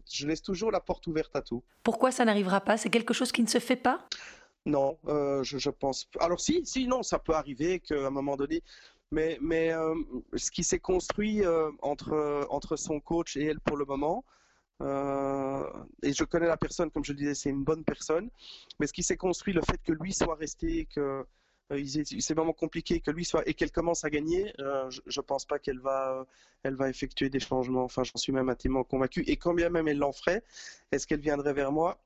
je 0.09 0.27
laisse 0.27 0.41
toujours 0.41 0.71
la 0.71 0.79
porte 0.79 1.05
ouverte 1.07 1.35
à 1.35 1.41
tout. 1.41 1.63
Pourquoi 1.83 2.11
ça 2.11 2.23
n'arrivera 2.25 2.61
pas? 2.61 2.77
C'est 2.77 2.89
quelque 2.89 3.13
chose 3.13 3.31
qui 3.33 3.43
ne 3.43 3.47
se 3.47 3.59
fait 3.59 3.75
pas? 3.75 4.07
Non, 4.67 4.99
euh, 5.07 5.43
je, 5.43 5.69
pense. 5.69 6.09
Alors 6.19 6.41
si, 6.41 6.65
si, 6.65 6.87
non, 6.87 7.01
ça 7.01 7.19
peut 7.19 7.33
arriver 7.33 7.79
qu'à 7.79 8.07
un 8.07 8.09
moment 8.09 8.35
donné, 8.35 8.61
mais, 9.11 9.39
euh, 9.71 9.95
ce 10.35 10.51
qui 10.51 10.63
s'est 10.65 10.79
construit 10.79 11.41
euh, 11.45 11.71
entre, 11.81 12.75
son 12.75 12.99
coach 12.99 13.37
et 13.37 13.45
elle 13.45 13.61
pour 13.61 13.77
le 13.77 13.85
moment, 13.85 14.25
et 14.81 16.13
je 16.13 16.23
connais 16.25 16.47
la 16.47 16.57
personne, 16.57 16.91
comme 16.91 17.05
je 17.05 17.13
le 17.13 17.17
disais, 17.17 17.33
c'est 17.33 17.49
une 17.49 17.63
bonne 17.63 17.85
personne, 17.85 18.29
mais 18.79 18.87
ce 18.87 18.93
qui 18.93 19.03
s'est 19.03 19.17
construit, 19.17 19.53
le 19.53 19.61
fait 19.61 19.81
que 19.81 19.93
lui 19.93 20.13
soit 20.13 20.35
resté, 20.35 20.85
que 20.93 21.25
c'est 21.69 22.33
vraiment 22.33 22.53
compliqué 22.53 22.99
que 22.99 23.11
lui 23.11 23.25
soit 23.25 23.47
et 23.47 23.53
qu'elle 23.53 23.71
commence 23.71 24.03
à 24.03 24.09
gagner, 24.09 24.53
je, 24.57 25.01
ne 25.15 25.21
pense 25.21 25.45
pas 25.45 25.59
qu'elle 25.59 25.79
va, 25.79 26.25
effectuer 26.87 27.29
des 27.29 27.39
changements. 27.39 27.85
Enfin, 27.85 28.03
j'en 28.03 28.17
suis 28.17 28.33
même 28.33 28.49
intimement 28.49 28.83
convaincu. 28.83 29.23
Et 29.27 29.37
quand 29.37 29.53
bien 29.53 29.69
même 29.69 29.87
elle 29.87 29.97
l'en 29.97 30.11
ferait, 30.11 30.43
est-ce 30.91 31.07
qu'elle 31.07 31.21
viendrait 31.21 31.53
vers 31.53 31.71
moi? 31.71 31.97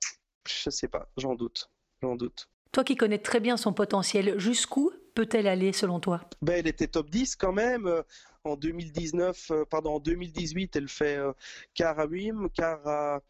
Je 0.47 0.69
sais 0.69 0.87
pas, 0.87 1.09
j'en 1.17 1.35
doute 1.35 1.69
doute. 2.15 2.49
Toi 2.71 2.83
qui 2.83 2.95
connais 2.95 3.19
très 3.19 3.39
bien 3.39 3.57
son 3.57 3.73
potentiel, 3.73 4.39
jusqu'où 4.39 4.91
peut-elle 5.13 5.47
aller 5.47 5.73
selon 5.73 5.99
toi? 5.99 6.21
Ben, 6.41 6.55
Elle 6.59 6.67
était 6.67 6.87
top 6.87 7.09
10 7.09 7.35
quand 7.35 7.51
même. 7.51 7.85
Euh, 7.87 8.01
en 8.43 8.55
2019, 8.55 9.51
euh, 9.51 9.65
pardon, 9.65 9.95
en 9.95 9.99
2018, 9.99 10.75
elle 10.75 10.87
fait 10.87 11.17
euh, 11.17 11.33
quart 11.73 11.99
à 11.99 12.05
Wim, 12.05 12.49
quart 12.49 12.87
à, 12.87 13.21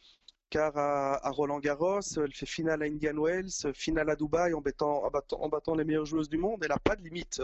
quart 0.49 0.77
à, 0.77 1.29
Roland 1.31 1.59
Garros, 1.59 1.99
elle 2.17 2.33
fait 2.33 2.45
finale 2.45 2.83
à 2.83 2.85
Indian 2.85 3.15
Wells, 3.17 3.73
finale 3.73 4.09
à 4.09 4.15
Dubaï 4.15 4.53
en 4.53 4.61
battant, 4.61 5.03
en 5.03 5.49
battant, 5.49 5.75
les 5.75 5.83
meilleures 5.83 6.05
joueuses 6.05 6.29
du 6.29 6.37
monde. 6.37 6.59
Elle 6.61 6.69
n'a 6.69 6.77
pas 6.77 6.95
de 6.95 7.03
limite. 7.03 7.41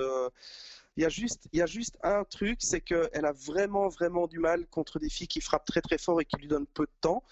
Il 0.98 1.03
y, 1.03 1.05
a 1.05 1.10
juste, 1.10 1.48
il 1.53 1.60
y 1.60 1.62
a 1.62 1.67
juste 1.67 1.98
un 2.03 2.24
truc, 2.24 2.57
c'est 2.60 2.81
qu'elle 2.81 3.25
a 3.25 3.31
vraiment, 3.31 3.88
vraiment 3.88 4.27
du 4.27 4.39
mal 4.39 4.65
contre 4.67 5.00
des 5.00 5.10
filles 5.10 5.27
qui 5.27 5.41
frappent 5.41 5.65
très, 5.65 5.81
très 5.81 5.98
fort 5.98 6.19
et 6.22 6.25
qui 6.25 6.38
lui 6.38 6.48
donnent 6.48 6.65
peu 6.65 6.86
de 6.86 6.91
temps. 7.01 7.24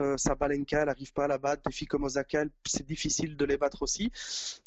Euh, 0.00 0.16
Sabalenka, 0.16 0.80
elle 0.80 0.86
n'arrive 0.86 1.12
pas 1.12 1.24
à 1.24 1.28
la 1.28 1.38
battre. 1.38 1.62
Des 1.66 1.72
filles 1.72 1.88
comme 1.88 2.04
Osaka, 2.04 2.44
c'est 2.66 2.86
difficile 2.86 3.36
de 3.36 3.44
les 3.44 3.56
battre 3.56 3.82
aussi. 3.82 4.10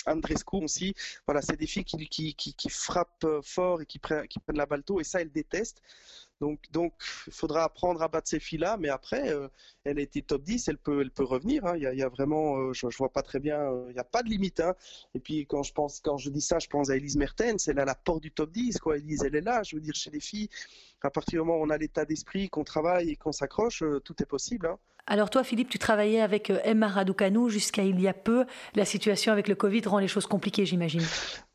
Andrescu 0.05 0.57
aussi. 0.57 0.93
Voilà, 1.25 1.41
c'est 1.41 1.57
des 1.57 1.67
filles 1.67 1.83
qui, 1.83 2.35
qui, 2.35 2.69
frappent 2.69 3.23
euh, 3.23 3.41
fort 3.41 3.81
et 3.81 3.85
qui 3.85 3.99
prennent, 3.99 4.27
qui 4.27 4.39
prennent 4.39 4.57
la 4.57 4.65
balle 4.65 4.83
tôt. 4.83 4.99
Et 4.99 5.03
ça, 5.03 5.21
elle 5.21 5.31
déteste. 5.31 5.81
Donc, 6.41 6.59
donc, 6.71 6.93
il 7.27 7.33
faudra 7.33 7.63
apprendre 7.63 8.01
à 8.01 8.07
battre 8.07 8.27
ces 8.27 8.39
filles-là, 8.39 8.77
mais 8.77 8.89
après, 8.89 9.29
euh, 9.29 9.47
elle 9.85 9.97
a 9.97 10.01
été 10.01 10.21
top 10.21 10.43
10, 10.43 10.67
elle 10.67 10.77
peut, 10.77 11.01
elle 11.01 11.11
peut 11.11 11.23
revenir. 11.23 11.65
Hein. 11.65 11.77
Il, 11.77 11.83
y 11.83 12.03
a, 12.03 12.09
vraiment, 12.09 12.57
euh, 12.57 12.73
je, 12.73 12.85
ne 12.85 12.91
vois 12.91 13.11
pas 13.11 13.21
très 13.21 13.39
bien, 13.39 13.57
il 13.87 13.93
n'y 13.93 13.99
a 13.99 14.03
pas 14.03 14.23
de 14.23 14.29
limite. 14.29 14.59
Hein. 14.59 14.75
Et 15.15 15.19
puis, 15.19 15.45
quand 15.45 15.63
je 15.63 15.73
pense, 15.73 15.99
quand 16.01 16.17
je 16.17 16.29
dis 16.29 16.41
ça, 16.41 16.59
je 16.59 16.67
pense 16.67 16.89
à 16.89 16.97
Elise 16.97 17.17
Mertens, 17.17 17.67
elle 17.67 17.79
à 17.79 17.85
la 17.85 17.95
porte 17.95 18.21
du 18.21 18.31
top 18.31 18.51
10, 18.51 18.79
quoi. 18.79 18.97
Elise, 18.97 19.23
elle 19.23 19.35
est 19.35 19.41
là. 19.41 19.63
Je 19.63 19.75
veux 19.75 19.81
dire, 19.81 19.95
chez 19.95 20.11
les 20.11 20.19
filles, 20.19 20.49
à 21.01 21.09
partir 21.09 21.41
du 21.41 21.47
moment 21.47 21.59
où 21.59 21.65
on 21.65 21.69
a 21.69 21.77
l'état 21.77 22.05
d'esprit, 22.05 22.49
qu'on 22.49 22.63
travaille 22.63 23.11
et 23.11 23.15
qu'on 23.15 23.31
s'accroche, 23.31 23.83
tout 24.03 24.15
est 24.21 24.25
possible. 24.25 24.67
Hein. 24.67 24.77
Alors 25.05 25.29
toi, 25.29 25.43
Philippe, 25.43 25.69
tu 25.69 25.79
travaillais 25.79 26.21
avec 26.21 26.49
euh, 26.49 26.59
Emma 26.63 26.87
Raducanu 26.87 27.49
jusqu'à 27.49 27.83
il 27.83 27.99
y 27.99 28.07
a 28.07 28.13
peu. 28.13 28.45
La 28.73 28.85
situation 28.85 29.33
avec 29.33 29.49
le 29.49 29.55
Covid 29.55 29.81
rend 29.85 29.99
les 29.99 30.07
choses 30.07 30.25
compliquées, 30.25 30.65
j'imagine. 30.65 31.03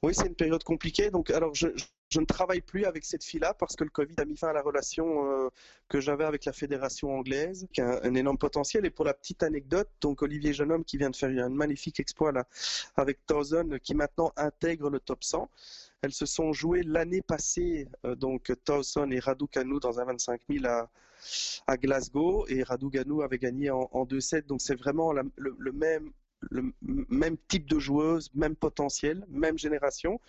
Oui, 0.02 0.14
c'est 0.14 0.26
une 0.26 0.37
période 0.37 0.62
compliquée. 0.62 1.11
Donc, 1.11 1.31
alors, 1.31 1.55
je, 1.55 1.69
ne 2.17 2.25
travaille 2.25 2.61
plus 2.61 2.85
avec 2.85 3.05
cette 3.05 3.25
fille-là 3.25 3.52
parce 3.55 3.75
que 3.75 3.83
le 3.83 3.90
Covid 3.90 4.14
a 4.19 4.25
mis 4.25 4.37
fin 4.37 4.49
à 4.49 4.52
la 4.52 4.62
relation 4.62 5.28
euh, 5.28 5.49
que 5.88 6.00
j'avais 6.00 6.25
avec 6.25 6.45
la 6.45 6.52
fédération 6.52 7.12
anglaise, 7.12 7.67
qui 7.73 7.81
a 7.81 8.00
un, 8.05 8.14
énorme 8.14 8.38
potentiel. 8.38 8.87
Et 8.87 8.90
pour 8.90 9.05
la 9.05 9.12
petite 9.12 9.43
anecdote, 9.43 9.88
donc 10.00 10.23
Olivier 10.23 10.52
Jeunhomme 10.52 10.85
qui 10.85 10.99
vient 10.99 11.11
de 11.11 11.17
faire 11.17 11.31
un 11.45 11.49
magnifique 11.49 11.99
exploit 11.99 12.31
là 12.31 12.47
avec 12.97 13.26
Thousand, 13.26 13.78
qui 13.83 13.95
maintenant 13.95 14.33
intègre 14.37 14.88
le 14.88 15.00
top 15.00 15.25
100. 15.25 15.50
Elles 16.02 16.12
se 16.12 16.26
sont 16.26 16.52
jouées 16.52 16.85
l'année 16.85 17.23
passée, 17.23 17.88
euh, 18.05 18.14
donc 18.14 18.52
Towson 18.64 19.11
et 19.11 19.19
Raducanu 19.19 19.81
dans 19.81 19.99
un 19.99 20.05
25 20.05 20.40
000 20.49 20.64
à, 20.67 20.88
à 21.67 21.76
Glasgow 21.76 22.47
et 22.49 22.62
Raducanu 22.62 23.23
avait 23.23 23.38
gagné 23.38 23.71
en, 23.71 23.88
en 23.93 24.05
2-7. 24.05 24.47
Donc 24.47 24.61
c'est 24.61 24.76
vraiment 24.76 25.12
le, 25.12 25.73
même 25.73 26.12
le 26.50 26.73
même 26.83 27.37
type 27.49 27.68
de 27.68 27.78
joueuse, 27.78 28.30
même 28.35 28.57
potentiel, 28.57 29.25
même 29.28 29.59
génération. 29.59 30.21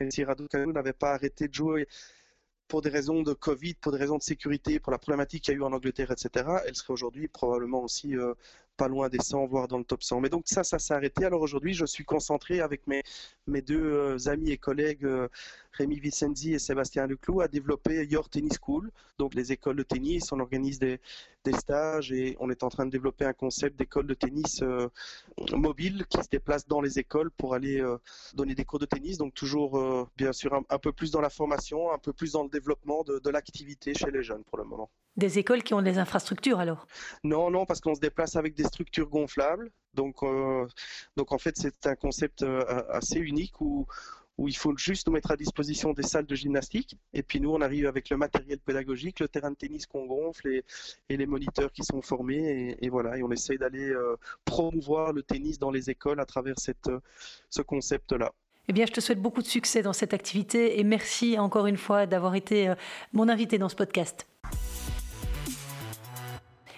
Et 0.00 0.10
si 0.10 0.24
Raducanu 0.24 0.72
n'avait 0.72 0.92
pas 0.92 1.12
arrêté 1.12 1.48
de 1.48 1.54
jouer 1.54 1.88
pour 2.68 2.82
des 2.82 2.90
raisons 2.90 3.22
de 3.22 3.32
Covid, 3.32 3.74
pour 3.74 3.92
des 3.92 3.98
raisons 3.98 4.18
de 4.18 4.22
sécurité, 4.22 4.78
pour 4.78 4.92
la 4.92 4.98
problématique 4.98 5.44
qu'il 5.44 5.54
y 5.54 5.56
a 5.56 5.60
eu 5.60 5.62
en 5.62 5.72
Angleterre, 5.72 6.12
etc., 6.12 6.46
elle 6.66 6.76
serait 6.76 6.92
aujourd'hui 6.92 7.26
probablement 7.26 7.82
aussi 7.82 8.16
euh, 8.16 8.34
pas 8.76 8.88
loin 8.88 9.08
des 9.08 9.18
100, 9.18 9.46
voire 9.46 9.68
dans 9.68 9.78
le 9.78 9.84
top 9.84 10.02
100. 10.02 10.20
Mais 10.20 10.28
donc 10.28 10.44
ça, 10.46 10.62
ça 10.64 10.78
s'est 10.78 10.94
arrêté. 10.94 11.24
Alors 11.24 11.40
aujourd'hui, 11.40 11.74
je 11.74 11.86
suis 11.86 12.04
concentré 12.04 12.60
avec 12.60 12.86
mes, 12.86 13.02
mes 13.46 13.62
deux 13.62 13.82
euh, 13.82 14.28
amis 14.28 14.50
et 14.50 14.58
collègues, 14.58 15.04
euh, 15.04 15.28
Rémi 15.78 16.00
Vicenzi 16.00 16.52
et 16.52 16.58
Sébastien 16.58 17.06
Leclou, 17.06 17.40
à 17.40 17.48
développer 17.48 18.04
Your 18.06 18.28
Tennis 18.28 18.58
School, 18.60 18.90
donc 19.18 19.34
les 19.34 19.52
écoles 19.52 19.76
de 19.76 19.82
tennis. 19.82 20.32
On 20.32 20.40
organise 20.40 20.78
des, 20.78 21.00
des 21.44 21.52
stages 21.52 22.12
et 22.12 22.36
on 22.40 22.50
est 22.50 22.62
en 22.62 22.68
train 22.68 22.84
de 22.84 22.90
développer 22.90 23.24
un 23.24 23.32
concept 23.32 23.78
d'école 23.78 24.06
de 24.06 24.14
tennis 24.14 24.62
mobile 25.52 26.04
qui 26.08 26.22
se 26.22 26.28
déplace 26.28 26.66
dans 26.66 26.80
les 26.80 26.98
écoles 26.98 27.30
pour 27.30 27.54
aller 27.54 27.82
donner 28.34 28.54
des 28.54 28.64
cours 28.64 28.78
de 28.78 28.86
tennis. 28.86 29.18
Donc 29.18 29.34
toujours, 29.34 30.08
bien 30.16 30.32
sûr, 30.32 30.52
un, 30.54 30.62
un, 30.68 30.78
peu 30.78 30.92
plus 30.92 31.10
dans 31.10 31.20
la 31.20 31.30
formation, 31.30 31.92
un 31.92 31.98
peu 31.98 32.12
plus 32.12 32.32
dans 32.32 32.42
le 32.42 32.48
développement 32.48 33.04
de, 33.04 33.30
l'activité 33.30 33.94
chez 33.94 34.10
les 34.10 34.22
jeunes 34.22 34.44
pour 34.44 34.58
le 34.58 34.64
moment. 34.64 34.90
Des 35.16 35.38
écoles 35.38 35.62
qui 35.62 35.74
ont 35.74 35.82
des 35.82 35.98
infrastructures 35.98 36.60
alors? 36.60 36.86
Non, 37.24 37.50
non, 37.50 37.66
parce 37.66 37.80
qu'on 37.80 37.94
se 37.94 38.00
déplace 38.00 38.36
avec 38.36 38.54
des 38.54 38.64
structures 38.64 39.08
gonflables. 39.08 39.70
Donc, 39.94 40.22
euh, 40.22 40.66
donc 41.16 41.32
en 41.32 41.38
fait, 41.38 41.56
c'est 41.56 41.86
un 41.86 41.96
concept 41.96 42.42
euh, 42.42 42.84
assez 42.90 43.18
unique 43.18 43.60
où, 43.60 43.86
où 44.38 44.48
il 44.48 44.56
faut 44.56 44.76
juste 44.76 45.06
nous 45.08 45.12
mettre 45.12 45.32
à 45.32 45.36
disposition 45.36 45.92
des 45.92 46.04
salles 46.04 46.26
de 46.26 46.34
gymnastique. 46.34 46.96
Et 47.12 47.22
puis 47.22 47.40
nous, 47.40 47.50
on 47.50 47.60
arrive 47.60 47.86
avec 47.86 48.08
le 48.08 48.16
matériel 48.16 48.58
pédagogique, 48.58 49.20
le 49.20 49.28
terrain 49.28 49.50
de 49.50 49.56
tennis 49.56 49.86
qu'on 49.86 50.06
gonfle 50.06 50.48
et, 50.48 51.16
les 51.16 51.26
moniteurs 51.26 51.72
qui 51.72 51.82
sont 51.82 52.00
formés. 52.00 52.76
Et, 52.80 52.88
voilà, 52.88 53.18
et 53.18 53.22
on 53.22 53.32
essaye 53.32 53.58
d'aller 53.58 53.90
euh, 53.90 54.16
promouvoir 54.44 55.12
le 55.12 55.22
tennis 55.22 55.58
dans 55.58 55.72
les 55.72 55.90
écoles 55.90 56.20
à 56.20 56.24
travers 56.24 56.58
cette, 56.58 56.90
ce 57.50 57.62
concept-là. 57.62 58.32
Eh 58.68 58.72
bien, 58.72 58.86
je 58.86 58.92
te 58.92 59.00
souhaite 59.00 59.20
beaucoup 59.20 59.42
de 59.42 59.46
succès 59.46 59.82
dans 59.82 59.94
cette 59.94 60.14
activité 60.14 60.78
et 60.78 60.84
merci 60.84 61.38
encore 61.38 61.66
une 61.66 61.78
fois 61.78 62.06
d'avoir 62.06 62.34
été 62.34 62.68
euh, 62.68 62.74
mon 63.12 63.28
invité 63.28 63.58
dans 63.58 63.68
ce 63.68 63.76
podcast. 63.76 64.26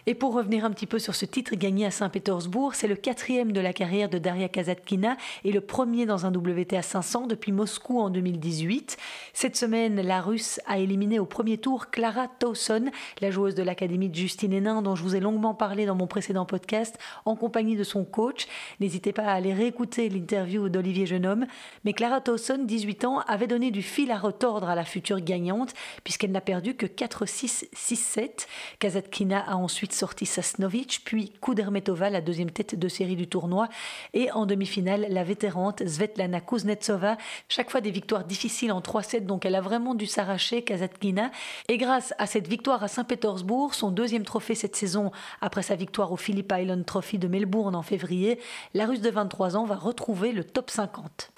Et 0.07 0.14
pour 0.14 0.35
revenir 0.35 0.64
un 0.64 0.71
petit 0.71 0.87
peu 0.87 0.99
sur 0.99 1.14
ce 1.14 1.25
titre 1.25 1.54
gagné 1.54 1.87
à 1.87 1.90
Saint-Pétersbourg, 1.90 2.75
c'est 2.75 2.88
le 2.88 2.97
quatrième 2.97 3.52
de 3.52 3.61
la 3.61 3.73
carrière 3.73 4.09
de 4.09 4.19
Daria 4.19 4.49
Kazatkina 4.49 5.16
et 5.45 5.52
le 5.52 5.61
premier 5.61 6.07
dans 6.07 6.26
un 6.26 6.35
WTA 6.35 6.83
500 6.83 7.26
depuis 7.26 7.52
Moscou 7.52 8.00
en 8.00 8.11
2018. 8.11 8.97
Cette 9.35 9.57
semaine, 9.57 10.00
la 10.00 10.21
Russe 10.21 10.61
a 10.66 10.78
éliminé 10.78 11.19
au 11.19 11.26
premier 11.26 11.59
tour 11.59 11.90
Clara 11.90 12.28
Towson, 12.28 12.90
la 13.21 13.30
joueuse 13.30 13.54
de 13.54 13.62
l'Académie 13.62 14.09
de 14.09 14.14
Justine 14.14 14.52
Hénin 14.52 14.83
dont 14.83 14.95
je 14.95 15.02
vous 15.02 15.16
ai 15.16 15.21
longuement 15.21 15.54
parlé 15.54 15.87
dans 15.87 15.95
mon 15.95 16.07
précédent 16.07 16.47
podcast 16.47 16.99
en 17.25 17.37
compagnie 17.37 17.76
de 17.76 17.85
son 17.85 18.04
coach. 18.04 18.47
N'hésitez 18.80 19.12
pas 19.12 19.25
à 19.25 19.33
aller 19.33 19.52
réécouter 19.52 20.09
l'interview 20.09 20.69
d'Olivier 20.69 21.07
Jeunhomme. 21.07 21.47
Mais 21.85 21.92
Clara 21.92 22.21
Towson, 22.21 22.64
18 22.64 23.04
ans, 23.04 23.21
avait 23.26 23.47
donné 23.47 23.71
du 23.71 23.83
fil 23.83 24.11
à 24.11 24.19
retordre 24.19 24.69
à 24.69 24.75
la 24.75 24.85
future 24.85 25.21
gagnante 25.21 25.75
puisqu'elle 26.04 26.33
n'a 26.33 26.40
perdu 26.40 26.75
que 26.75 26.87
4-6, 26.87 27.66
6-7. 27.75 28.47
Kazatkina 28.78 29.40
a 29.40 29.57
ensuite 29.57 29.89
sorti 29.92 30.26
Sasnovic, 30.26 31.02
puis 31.04 31.32
Kudermetova, 31.40 32.11
la 32.11 32.20
deuxième 32.20 32.50
tête 32.50 32.78
de 32.78 32.88
série 32.88 33.16
du 33.16 33.26
tournoi, 33.26 33.68
et 34.14 34.30
en 34.32 34.47
demi-finale, 34.47 35.06
la 35.09 35.25
vétérante 35.25 35.87
Svetlana 35.87 36.40
Kuznetsova. 36.40 37.16
Chaque 37.49 37.70
fois 37.70 37.80
des 37.80 37.90
victoires 37.90 38.25
difficiles 38.25 38.73
en 38.73 38.80
3-7, 38.80 39.26
donc 39.26 39.47
elle 39.47 39.54
a 39.54 39.61
vraiment 39.61 39.94
dû 39.94 40.06
s'arracher, 40.06 40.62
Kazatkina. 40.62 41.30
Et 41.68 41.76
grâce 41.76 42.14
à 42.18 42.26
cette 42.26 42.49
victoire 42.49 42.82
à 42.82 42.88
Saint-Pétersbourg, 42.88 43.75
son 43.75 43.90
deuxième 43.90 44.25
trophée 44.25 44.54
cette 44.54 44.76
saison, 44.76 45.11
après 45.40 45.62
sa 45.62 45.75
victoire 45.75 46.12
au 46.12 46.16
Phillip 46.16 46.52
Island 46.56 46.85
Trophy 46.85 47.18
de 47.18 47.28
Melbourne 47.28 47.75
en 47.75 47.82
février, 47.82 48.38
la 48.75 48.87
Russe 48.87 49.00
de 49.00 49.11
23 49.11 49.56
ans 49.56 49.64
va 49.64 49.76
retrouver 49.76 50.32
le 50.32 50.44
top 50.44 50.70
50. 50.70 51.32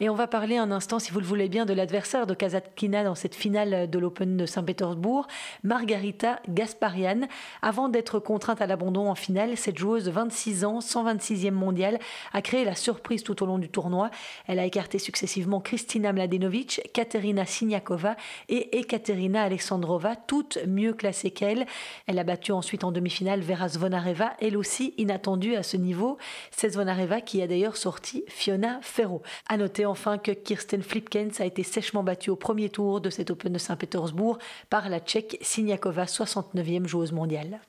Et 0.00 0.08
on 0.08 0.14
va 0.14 0.26
parler 0.26 0.56
un 0.56 0.72
instant, 0.72 0.98
si 0.98 1.12
vous 1.12 1.20
le 1.20 1.26
voulez 1.26 1.48
bien, 1.48 1.66
de 1.66 1.72
l'adversaire 1.72 2.26
de 2.26 2.34
Kazatkina 2.34 3.04
dans 3.04 3.14
cette 3.14 3.36
finale 3.36 3.88
de 3.88 3.98
l'Open 3.98 4.36
de 4.36 4.44
Saint-Pétersbourg, 4.44 5.28
Margarita 5.62 6.40
Gasparian. 6.48 7.28
Avant 7.62 7.88
d'être 7.88 8.18
contrainte 8.18 8.60
à 8.60 8.66
l'abandon 8.66 9.08
en 9.08 9.14
finale, 9.14 9.56
cette 9.56 9.78
joueuse 9.78 10.04
de 10.04 10.10
26 10.10 10.64
ans, 10.64 10.80
126e 10.80 11.52
mondiale, 11.52 12.00
a 12.32 12.42
créé 12.42 12.64
la 12.64 12.74
surprise 12.74 13.22
tout 13.22 13.40
au 13.42 13.46
long 13.46 13.58
du 13.58 13.68
tournoi. 13.68 14.10
Elle 14.48 14.58
a 14.58 14.64
écarté 14.64 14.98
successivement 14.98 15.60
Kristina 15.60 16.12
Mladenovic, 16.12 16.80
Katerina 16.92 17.46
Siniakova 17.46 18.16
et 18.48 18.78
Ekaterina 18.78 19.42
Alexandrova, 19.44 20.16
toutes 20.16 20.58
mieux 20.66 20.92
classées 20.94 21.30
qu'elle. 21.30 21.66
Elle 22.06 22.18
a 22.18 22.24
battu 22.24 22.50
ensuite 22.50 22.82
en 22.82 22.90
demi-finale 22.90 23.42
Vera 23.42 23.68
Zvonareva, 23.68 24.32
elle 24.40 24.56
aussi 24.56 24.94
inattendue 24.98 25.54
à 25.54 25.62
ce 25.62 25.76
niveau. 25.76 26.18
C'est 26.50 26.70
Zvonareva 26.70 27.20
qui 27.20 27.42
a 27.42 27.46
d'ailleurs 27.46 27.76
sorti 27.76 28.24
Fiona 28.26 28.80
Ferro. 28.82 29.22
À 29.48 29.56
noter 29.56 29.83
enfin 29.86 30.18
que 30.18 30.32
Kirsten 30.32 30.82
Flipkens 30.82 31.40
a 31.40 31.44
été 31.44 31.62
sèchement 31.62 32.02
battue 32.02 32.30
au 32.30 32.36
premier 32.36 32.68
tour 32.68 33.00
de 33.00 33.10
cet 33.10 33.30
Open 33.30 33.52
de 33.52 33.58
Saint-Pétersbourg 33.58 34.38
par 34.70 34.88
la 34.88 35.00
Tchèque 35.00 35.38
Siniakova, 35.40 36.04
69e 36.04 36.86
joueuse 36.86 37.12
mondiale. 37.12 37.60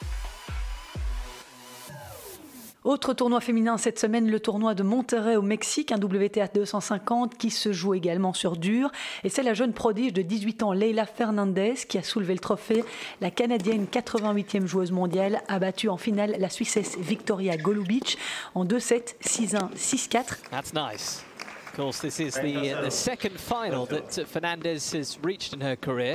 Autre 2.86 3.16
tournoi 3.16 3.42
féminin 3.42 3.80
cette 3.80 3.98
semaine, 3.98 4.30
le 4.30 4.40
tournoi 4.40 4.76
de 4.76 4.84
Monterrey 4.84 5.38
au 5.38 5.42
Mexique, 5.42 5.92
un 5.92 5.98
WTA 5.98 6.48
250 6.54 7.36
qui 7.36 7.50
se 7.50 7.74
joue 7.74 7.96
également 7.96 8.32
sur 8.32 8.58
dur. 8.58 8.92
Et 9.24 9.30
c'est 9.30 9.42
la 9.42 9.56
jeune 9.56 9.74
prodige 9.74 10.14
de 10.14 10.22
18 10.22 10.62
ans, 10.62 10.72
Leila 10.72 11.08
Fernandez, 11.08 11.74
qui 11.90 11.98
a 11.98 12.04
soulevé 12.04 12.34
le 12.34 12.40
trophée. 12.40 12.86
La 13.22 13.32
Canadienne 13.32 13.88
88e 13.92 14.68
joueuse 14.68 14.92
mondiale 14.92 15.42
a 15.48 15.58
battu 15.58 15.90
en 15.90 15.98
finale 15.98 16.36
la 16.38 16.50
Suissesse 16.52 16.96
Victoria 17.00 17.58
Golubic 17.58 18.20
en 18.54 18.66
2-7, 18.66 19.16
6-1, 19.20 19.74
6-4. 19.76 20.42
That's 20.52 20.72
nice. 20.76 21.26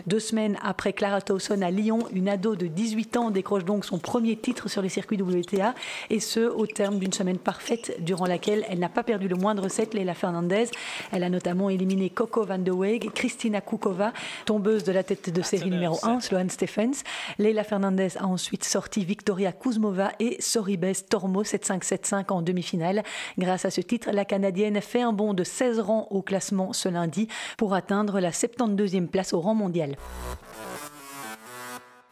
Deux 0.06 0.20
semaines 0.20 0.58
après 0.62 0.92
Clara 0.92 1.20
Towson 1.20 1.60
à 1.60 1.70
Lyon, 1.70 1.98
une 2.12 2.28
ado 2.28 2.56
de 2.56 2.66
18 2.66 3.16
ans 3.18 3.30
décroche 3.30 3.64
donc 3.64 3.84
son 3.84 3.98
premier 3.98 4.36
titre 4.36 4.68
sur 4.68 4.80
les 4.80 4.88
circuits 4.88 5.20
WTA, 5.20 5.74
et 6.08 6.20
ce, 6.20 6.40
au 6.40 6.66
terme 6.66 6.98
d'une 6.98 7.12
semaine 7.12 7.38
parfaite 7.38 7.94
durant 8.00 8.26
laquelle 8.26 8.64
elle 8.68 8.78
n'a 8.78 8.88
pas 8.88 9.02
perdu 9.02 9.28
le 9.28 9.36
moindre 9.36 9.68
set, 9.68 9.92
Leila 9.92 10.14
Fernandez. 10.14 10.66
Elle 11.12 11.24
a 11.24 11.28
notamment 11.28 11.68
éliminé 11.68 12.08
Coco 12.08 12.44
van 12.44 12.58
de 12.58 12.70
Weeg, 12.70 13.10
Kristina 13.12 13.60
Kukova, 13.60 14.12
tombeuse 14.46 14.84
de 14.84 14.92
la 14.92 15.02
tête 15.02 15.30
de 15.30 15.42
série 15.42 15.70
numéro 15.70 15.98
1, 16.02 16.20
Sloane 16.20 16.50
Stephens. 16.50 17.02
Leila 17.38 17.64
Fernandez 17.64 18.16
a 18.18 18.26
ensuite 18.26 18.64
sorti 18.64 19.04
Victoria 19.04 19.52
Kuzmova 19.52 20.12
et 20.20 20.36
Soribes 20.40 20.94
Tormo 21.08 21.42
7-5-7-5 21.42 22.32
en 22.32 22.40
demi-finale. 22.42 23.02
Grâce 23.36 23.66
à 23.66 23.70
ce 23.70 23.82
titre, 23.82 24.10
la 24.10 24.24
Canadienne 24.24 24.80
fait 24.80 25.02
un 25.02 25.12
bond 25.12 25.34
de 25.34 25.44
16 25.50 25.80
rangs 25.80 26.06
au 26.10 26.22
classement 26.22 26.72
ce 26.72 26.88
lundi 26.88 27.28
pour 27.58 27.74
atteindre 27.74 28.20
la 28.20 28.30
72e 28.30 29.08
place 29.08 29.32
au 29.32 29.40
rang 29.40 29.54
mondial. 29.54 29.96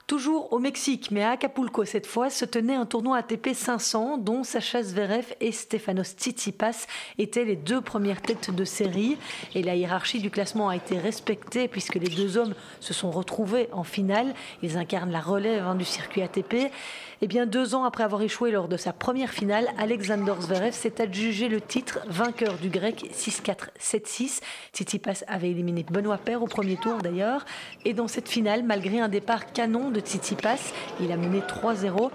Toujours 0.08 0.54
au 0.54 0.58
Mexique, 0.58 1.10
mais 1.10 1.22
à 1.22 1.32
Acapulco 1.32 1.84
cette 1.84 2.06
fois, 2.06 2.30
se 2.30 2.46
tenait 2.46 2.74
un 2.74 2.86
tournoi 2.86 3.18
ATP 3.18 3.50
500 3.52 4.16
dont 4.16 4.42
Sacha 4.42 4.82
Zverev 4.82 5.34
et 5.42 5.52
Stefanos 5.52 6.14
Tsitsipas 6.16 6.86
étaient 7.18 7.44
les 7.44 7.56
deux 7.56 7.82
premières 7.82 8.22
têtes 8.22 8.50
de 8.50 8.64
série. 8.64 9.18
Et 9.54 9.62
la 9.62 9.76
hiérarchie 9.76 10.20
du 10.20 10.30
classement 10.30 10.70
a 10.70 10.76
été 10.76 10.96
respectée 10.96 11.68
puisque 11.68 11.96
les 11.96 12.08
deux 12.08 12.38
hommes 12.38 12.54
se 12.80 12.94
sont 12.94 13.10
retrouvés 13.10 13.68
en 13.70 13.84
finale. 13.84 14.32
Ils 14.62 14.78
incarnent 14.78 15.12
la 15.12 15.20
relève 15.20 15.66
hein, 15.66 15.74
du 15.74 15.84
circuit 15.84 16.22
ATP. 16.22 16.72
Et 17.20 17.26
bien, 17.26 17.46
deux 17.46 17.74
ans 17.74 17.82
après 17.82 18.04
avoir 18.04 18.22
échoué 18.22 18.52
lors 18.52 18.68
de 18.68 18.76
sa 18.76 18.92
première 18.92 19.30
finale, 19.30 19.66
Alexander 19.76 20.34
Zverev 20.40 20.72
s'est 20.72 21.00
adjugé 21.00 21.48
le 21.48 21.60
titre 21.60 21.98
vainqueur 22.06 22.54
du 22.58 22.68
grec 22.68 23.10
6-4, 23.12 23.70
7-6. 23.80 24.40
Tsitsipas 24.72 25.24
avait 25.26 25.50
éliminé 25.50 25.84
Benoît 25.90 26.18
Paire 26.18 26.42
au 26.44 26.46
premier 26.46 26.76
tour 26.76 26.98
d'ailleurs. 26.98 27.44
Et 27.84 27.92
dans 27.92 28.06
cette 28.06 28.28
finale, 28.28 28.62
malgré 28.62 29.00
un 29.00 29.08
départ 29.08 29.52
canon 29.52 29.90
de 29.90 29.98
Tsitsipas, 29.98 30.72
il 31.00 31.10
a 31.10 31.16
mené 31.16 31.40
3-0. 31.40 32.10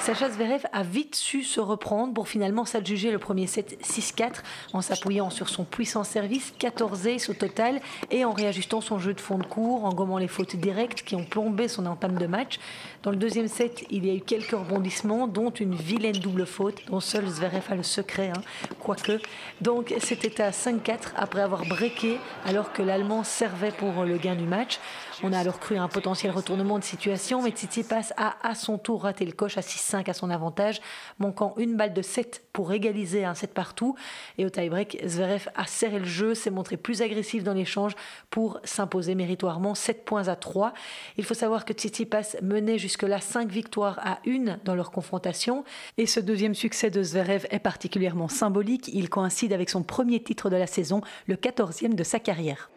Sacha 0.00 0.30
Zverev 0.30 0.62
a 0.72 0.82
vite 0.82 1.14
su 1.14 1.42
se 1.42 1.60
reprendre 1.60 2.14
pour 2.14 2.26
finalement 2.26 2.64
s'adjuger 2.64 3.10
le 3.10 3.18
premier 3.18 3.46
set 3.46 3.78
6-4 3.84 4.36
en 4.72 4.80
s'appuyant 4.80 5.28
sur 5.28 5.50
son 5.50 5.64
puissant 5.64 6.04
service, 6.04 6.54
14 6.58 7.06
aces 7.06 7.28
au 7.28 7.34
total, 7.34 7.82
et 8.10 8.24
en 8.24 8.32
réajustant 8.32 8.80
son 8.80 8.98
jeu 8.98 9.12
de 9.12 9.20
fond 9.20 9.36
de 9.36 9.44
cours, 9.44 9.84
en 9.84 9.92
gommant 9.92 10.16
les 10.16 10.26
fautes 10.26 10.56
directes 10.56 11.02
qui 11.02 11.16
ont 11.16 11.24
plombé 11.24 11.68
son 11.68 11.84
entame 11.84 12.16
de 12.16 12.26
match. 12.26 12.58
Dans 13.02 13.10
le 13.10 13.18
deuxième 13.18 13.46
set, 13.46 13.84
il 13.90 14.06
y 14.06 14.10
a 14.10 14.14
eu 14.14 14.20
quelques 14.20 14.52
rebondissements, 14.52 15.26
dont 15.26 15.50
une 15.50 15.74
vilaine 15.74 16.16
double 16.16 16.46
faute, 16.46 16.80
dont 16.88 17.00
seul 17.00 17.26
Zverev 17.26 17.66
a 17.68 17.74
le 17.74 17.82
secret, 17.82 18.32
hein, 18.34 18.40
quoique. 18.80 19.20
Donc 19.60 19.94
c'était 20.00 20.40
à 20.40 20.50
5-4 20.50 21.12
après 21.14 21.42
avoir 21.42 21.66
breaké, 21.66 22.18
alors 22.46 22.72
que 22.72 22.80
l'Allemand 22.80 23.22
servait 23.22 23.72
pour 23.72 24.04
le 24.04 24.16
gain 24.16 24.34
du 24.34 24.46
match. 24.46 24.78
On 25.22 25.34
a 25.34 25.38
alors 25.38 25.60
cru 25.60 25.76
à 25.76 25.82
un 25.82 25.88
potentiel 25.88 26.32
retournement 26.32 26.78
de 26.78 26.84
situation, 26.84 27.42
mais 27.42 27.50
Tsitsipas 27.50 28.12
a 28.16 28.36
à 28.42 28.54
son 28.54 28.78
tour 28.78 29.02
raté 29.02 29.26
le 29.26 29.32
coche 29.32 29.58
à 29.58 29.60
6-5 29.60 30.08
à 30.08 30.14
son 30.14 30.30
avantage, 30.30 30.80
manquant 31.18 31.52
une 31.58 31.76
balle 31.76 31.92
de 31.92 32.00
7 32.00 32.42
pour 32.54 32.72
égaliser 32.72 33.26
un 33.26 33.34
7 33.34 33.52
partout. 33.52 33.96
Et 34.38 34.46
au 34.46 34.50
tie-break, 34.50 35.02
Zverev 35.06 35.50
a 35.54 35.66
serré 35.66 35.98
le 35.98 36.06
jeu, 36.06 36.34
s'est 36.34 36.50
montré 36.50 36.78
plus 36.78 37.02
agressif 37.02 37.44
dans 37.44 37.52
l'échange 37.52 37.92
pour 38.30 38.60
s'imposer 38.64 39.14
méritoirement 39.14 39.74
7 39.74 40.06
points 40.06 40.28
à 40.28 40.36
3. 40.36 40.72
Il 41.18 41.24
faut 41.26 41.34
savoir 41.34 41.66
que 41.66 41.74
Tsitsipas 41.74 42.36
menait 42.40 42.78
jusque-là 42.78 43.20
5 43.20 43.50
victoires 43.50 43.98
à 44.02 44.20
1 44.26 44.60
dans 44.64 44.74
leur 44.74 44.90
confrontation. 44.90 45.64
Et 45.98 46.06
ce 46.06 46.20
deuxième 46.20 46.54
succès 46.54 46.88
de 46.88 47.02
Zverev 47.02 47.46
est 47.50 47.58
particulièrement 47.58 48.28
symbolique. 48.28 48.88
Il 48.94 49.10
coïncide 49.10 49.52
avec 49.52 49.68
son 49.68 49.82
premier 49.82 50.22
titre 50.22 50.48
de 50.48 50.56
la 50.56 50.66
saison, 50.66 51.02
le 51.26 51.36
14e 51.36 51.94
de 51.94 52.04
sa 52.04 52.20
carrière. 52.20 52.70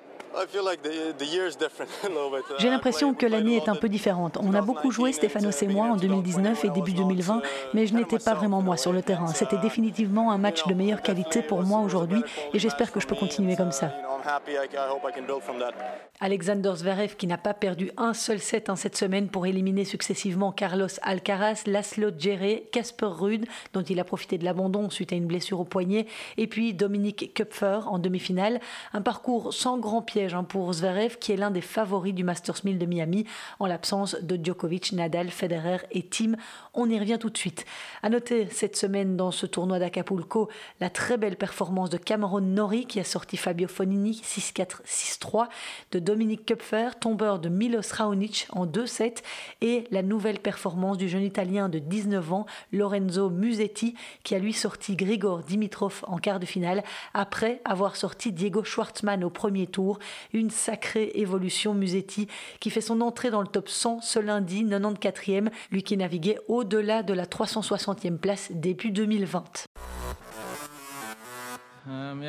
J'ai 2.60 2.69
l'impression 2.69 3.13
que 3.13 3.26
l'année 3.26 3.58
est 3.58 3.69
un 3.69 3.76
peu 3.76 3.89
différente. 3.89 4.38
On 4.41 4.54
a 4.54 4.62
beaucoup 4.62 4.91
joué, 4.91 5.12
Stéphano's 5.12 5.62
et 5.62 5.67
moi, 5.67 5.88
en 5.88 5.96
2019 5.96 6.65
et 6.65 6.69
début 6.69 6.93
2020, 6.93 7.41
mais 7.74 7.88
je 7.88 7.93
n'étais 7.93 8.19
pas 8.19 8.34
vraiment 8.34 8.62
moi 8.62 8.78
sur 8.78 8.93
le 8.93 9.02
terrain. 9.02 9.28
C'était 9.28 9.58
définitivement 9.58 10.32
un 10.32 10.38
match 10.38 10.65
de 10.67 10.74
meilleure 10.74 11.02
qualité 11.02 11.41
pour 11.41 11.62
moi 11.63 11.80
aujourd'hui 11.80 12.22
et 12.54 12.60
j'espère 12.60 12.91
que 12.91 13.00
je 13.00 13.08
peux 13.08 13.15
continuer 13.15 13.56
comme 13.56 13.72
ça. 13.72 13.91
Alexander 16.19 16.72
Zverev 16.76 17.15
qui 17.15 17.28
n'a 17.28 17.38
pas 17.38 17.54
perdu 17.54 17.91
un 17.98 18.13
seul 18.13 18.39
set 18.39 18.69
en 18.69 18.76
cette 18.76 18.96
semaine 18.96 19.28
pour 19.28 19.46
éliminer 19.46 19.84
successivement 19.84 20.52
Carlos 20.52 20.88
Alcaraz, 21.02 21.63
Laszlo 21.65 22.10
Djere, 22.17 22.62
Casper 22.72 23.08
Ruud 23.08 23.46
dont 23.74 23.82
il 23.82 24.00
a 24.00 24.04
profité 24.04 24.38
de 24.38 24.46
l'abandon 24.46 24.89
suite 24.89 25.12
à 25.12 25.15
une 25.15 25.28
blessure 25.28 25.60
au 25.60 25.65
poignet 25.65 26.06
et 26.38 26.48
puis 26.48 26.74
Dominique 26.74 27.34
Kupfer 27.34 27.80
en 27.88 28.00
demi-finale. 28.00 28.62
Un 28.93 29.02
parcours 29.02 29.54
sans 29.54 29.78
grand 29.78 30.02
piège 30.24 30.34
hein, 30.34 30.44
pour 30.44 30.72
Zverev 30.72 31.18
qui 31.18 31.32
est 31.34 31.36
l'un 31.36 31.52
des 31.52 31.62
favoris 31.62 32.14
du 32.14 32.24
Masters 32.24 32.60
1000 32.64 32.78
de 32.78 32.86
Miami 32.86 33.26
en 33.60 33.66
l'absence 33.66 34.16
de 34.22 34.40
Djokovic, 34.42 34.94
Nadal, 34.94 35.30
Federer 35.30 35.80
et 35.92 36.04
Tim. 36.04 36.36
On 36.74 36.90
y 36.90 36.98
revient 36.98 37.18
tout 37.20 37.30
de 37.30 37.38
suite. 37.38 37.66
À 38.02 38.10
noter 38.10 38.48
cette 38.50 38.78
semaine 38.78 39.18
dans 39.18 39.32
ce 39.32 39.46
tournoi 39.46 39.80
d'Acapulco 39.80 40.50
la 40.80 40.90
très 40.90 41.18
belle 41.18 41.36
performance 41.36 41.90
de 41.90 41.98
Cameron 41.98 42.42
Norrie 42.42 42.86
qui 42.86 43.00
a 43.00 43.04
sorti 43.04 43.36
Fabio 43.36 43.68
Fonini 43.68 44.22
6-4, 44.24 44.84
6-3, 44.86 45.48
de 45.92 46.00
Dominique 46.00 46.46
Kupfer, 46.46 46.90
tombeur 47.00 47.40
de 47.40 47.50
Milos 47.50 47.92
Raonic 47.92 48.48
en 48.52 48.66
2-7, 48.66 49.24
et 49.62 49.86
la 49.92 50.04
nouvelle 50.04 50.40
performance 50.40 50.98
du 50.98 51.10
jeune 51.10 51.24
Italien 51.24 51.70
de 51.70 51.80
19 51.80 52.34
ans, 52.34 52.46
Lorenzo 52.72 53.30
Musetti, 53.30 53.96
qui 54.24 54.36
a 54.36 54.40
lui 54.40 54.54
sorti 54.54 54.96
Grigor 54.96 55.40
Dimitrov 55.40 56.04
en 56.08 56.18
quart 56.18 56.40
de 56.40 56.46
finale, 56.46 56.84
après 57.14 57.62
avoir 57.66 57.96
sorti 57.96 58.32
Diego 58.32 58.64
Schwartzmann 58.64 59.24
au 59.24 59.30
premier 59.30 59.68
tour, 59.68 60.00
Une 60.34 60.49
sacrée 60.49 61.12
évolution 61.15 61.73
Musetti 61.73 62.28
qui 62.60 62.69
fait 62.69 62.82
son 62.82 63.02
entrée 63.02 63.32
dans 63.32 63.41
le 63.41 63.47
top 63.47 63.69
100 63.69 64.02
ce 64.02 64.19
lundi, 64.19 64.63
94e, 64.63 65.49
lui 65.71 65.84
qui 65.84 65.97
naviguait 65.97 66.39
au-delà 66.47 67.04
de 67.04 67.13
la 67.13 67.26
360e 67.26 68.17
place 68.17 68.52
début 68.52 68.91
2020. 68.91 69.65
Um, 71.86 72.23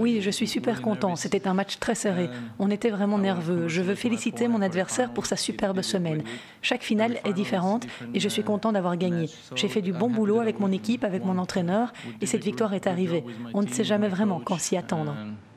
oui, 0.00 0.20
je 0.20 0.30
suis 0.30 0.48
super 0.48 0.82
content. 0.82 1.14
C'était 1.14 1.46
un 1.46 1.54
match 1.54 1.78
très 1.78 1.94
serré. 1.94 2.24
Um, 2.24 2.30
On 2.58 2.70
était 2.70 2.90
vraiment 2.90 3.18
nerveux. 3.18 3.68
Je 3.68 3.82
veux 3.82 3.94
féliciter 3.94 4.48
mon 4.48 4.60
adversaire 4.62 5.12
pour 5.12 5.26
sa 5.26 5.36
superbe 5.36 5.80
semaine. 5.82 6.24
Chaque 6.60 6.82
finale 6.82 7.20
est 7.24 7.32
différente 7.32 7.86
et 8.14 8.20
je 8.20 8.28
suis 8.28 8.42
content 8.42 8.72
d'avoir 8.72 8.96
gagné. 8.96 9.30
J'ai 9.54 9.68
fait 9.68 9.82
du 9.82 9.92
bon 9.92 10.10
boulot 10.10 10.40
avec 10.40 10.58
mon 10.58 10.72
équipe, 10.72 11.04
avec 11.04 11.24
mon 11.24 11.38
entraîneur 11.38 11.92
et 12.20 12.26
cette 12.26 12.42
victoire 12.42 12.74
est 12.74 12.88
arrivée. 12.88 13.24
On 13.54 13.62
ne 13.62 13.68
sait 13.68 13.84
jamais 13.84 14.08
vraiment 14.08 14.40
quand 14.40 14.58
s'y 14.58 14.76
attendre. 14.76 15.14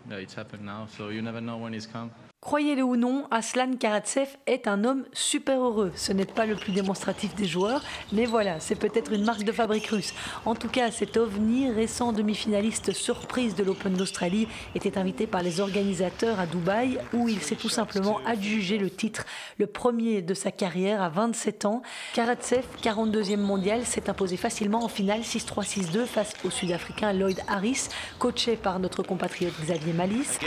Yeah, 0.09 0.17
it's 0.17 0.33
happened 0.33 0.65
now. 0.65 0.87
So 0.97 1.09
you 1.09 1.21
never 1.21 1.39
know 1.41 1.57
when 1.57 1.73
it's 1.73 1.85
come. 1.85 2.11
Croyez-le 2.43 2.84
ou 2.84 2.97
non, 2.97 3.25
Aslan 3.32 3.77
Karatsev 3.79 4.27
est 4.47 4.67
un 4.67 4.84
homme 4.84 5.06
super 5.13 5.62
heureux. 5.62 5.93
Ce 5.95 6.12
n'est 6.12 6.25
pas 6.25 6.45
le 6.45 6.56
plus 6.56 6.73
démonstratif 6.73 7.34
des 7.36 7.45
joueurs, 7.45 7.82
mais 8.12 8.25
voilà, 8.25 8.60
c'est 8.60 8.75
peut-être 8.75 9.13
une 9.13 9.23
marque 9.23 9.45
de 9.45 9.53
fabrique 9.53 9.88
russe. 9.88 10.13
En 10.45 10.53
tout 10.53 10.67
cas, 10.67 10.91
cet 10.91 11.15
ovni, 11.15 11.71
récent 11.71 12.12
demi-finaliste 12.12 12.91
surprise 12.91 13.56
de 13.56 13.63
l'Open 13.63 13.93
d'Australie, 13.93 14.49
était 14.75 14.97
invité 14.97 15.25
par 15.25 15.41
les 15.41 15.62
organisateurs 15.62 16.38
à 16.38 16.45
Dubaï, 16.45 16.99
où 17.13 17.29
il 17.29 17.41
s'est 17.41 17.56
tout 17.56 17.69
simplement 17.69 18.19
adjugé 18.25 18.77
le 18.77 18.89
titre, 18.89 19.23
le 19.58 19.65
premier 19.65 20.21
de 20.21 20.34
sa 20.34 20.51
carrière 20.51 21.01
à 21.01 21.08
27 21.08 21.63
ans. 21.63 21.82
Karatsev, 22.13 22.65
42e 22.84 23.38
mondial, 23.38 23.86
s'est 23.86 24.10
imposé 24.10 24.36
facilement 24.36 24.84
en 24.84 24.89
finale 24.89 25.21
6-3-6-2 25.21 26.06
face 26.06 26.34
au 26.43 26.49
Sud-Africain 26.49 27.13
Lloyd 27.13 27.39
Harris, 27.47 27.88
coaché 28.19 28.58
par 28.58 28.79
notre 28.79 29.01
compatriote 29.01 29.53
Xavier 29.62 29.93
Malice. 29.93 30.39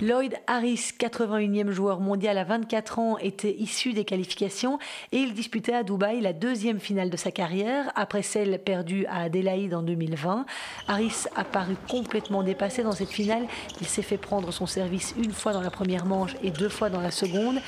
Lloyd 0.00 0.34
Harris, 0.46 0.92
81e 0.98 1.70
joueur 1.70 2.00
mondial 2.00 2.38
à 2.38 2.44
24 2.44 2.98
ans, 2.98 3.18
était 3.18 3.54
issu 3.58 3.92
des 3.92 4.04
qualifications 4.04 4.78
et 5.12 5.18
il 5.18 5.34
disputait 5.34 5.74
à 5.74 5.82
Dubaï 5.82 6.20
la 6.20 6.32
deuxième 6.32 6.80
finale 6.80 7.10
de 7.10 7.16
sa 7.16 7.30
carrière 7.30 7.92
après 7.94 8.22
celle 8.22 8.58
perdue 8.58 9.06
à 9.06 9.22
Adélaïde 9.22 9.74
en 9.74 9.82
2020. 9.82 10.46
Harris 10.88 11.24
a 11.36 11.44
paru 11.44 11.76
complètement 11.88 12.42
dépassé 12.42 12.82
dans 12.82 12.92
cette 12.92 13.10
finale. 13.10 13.46
Il 13.80 13.86
s'est 13.86 14.02
fait 14.02 14.18
prendre 14.18 14.50
son 14.50 14.66
service 14.66 15.14
une 15.18 15.32
fois 15.32 15.52
dans 15.52 15.62
la 15.62 15.70
première 15.70 16.06
manche 16.06 16.34
et 16.42 16.50
deux 16.50 16.68
fois 16.68 16.90
dans 16.90 17.00
la 17.00 17.10
seconde. 17.10 17.60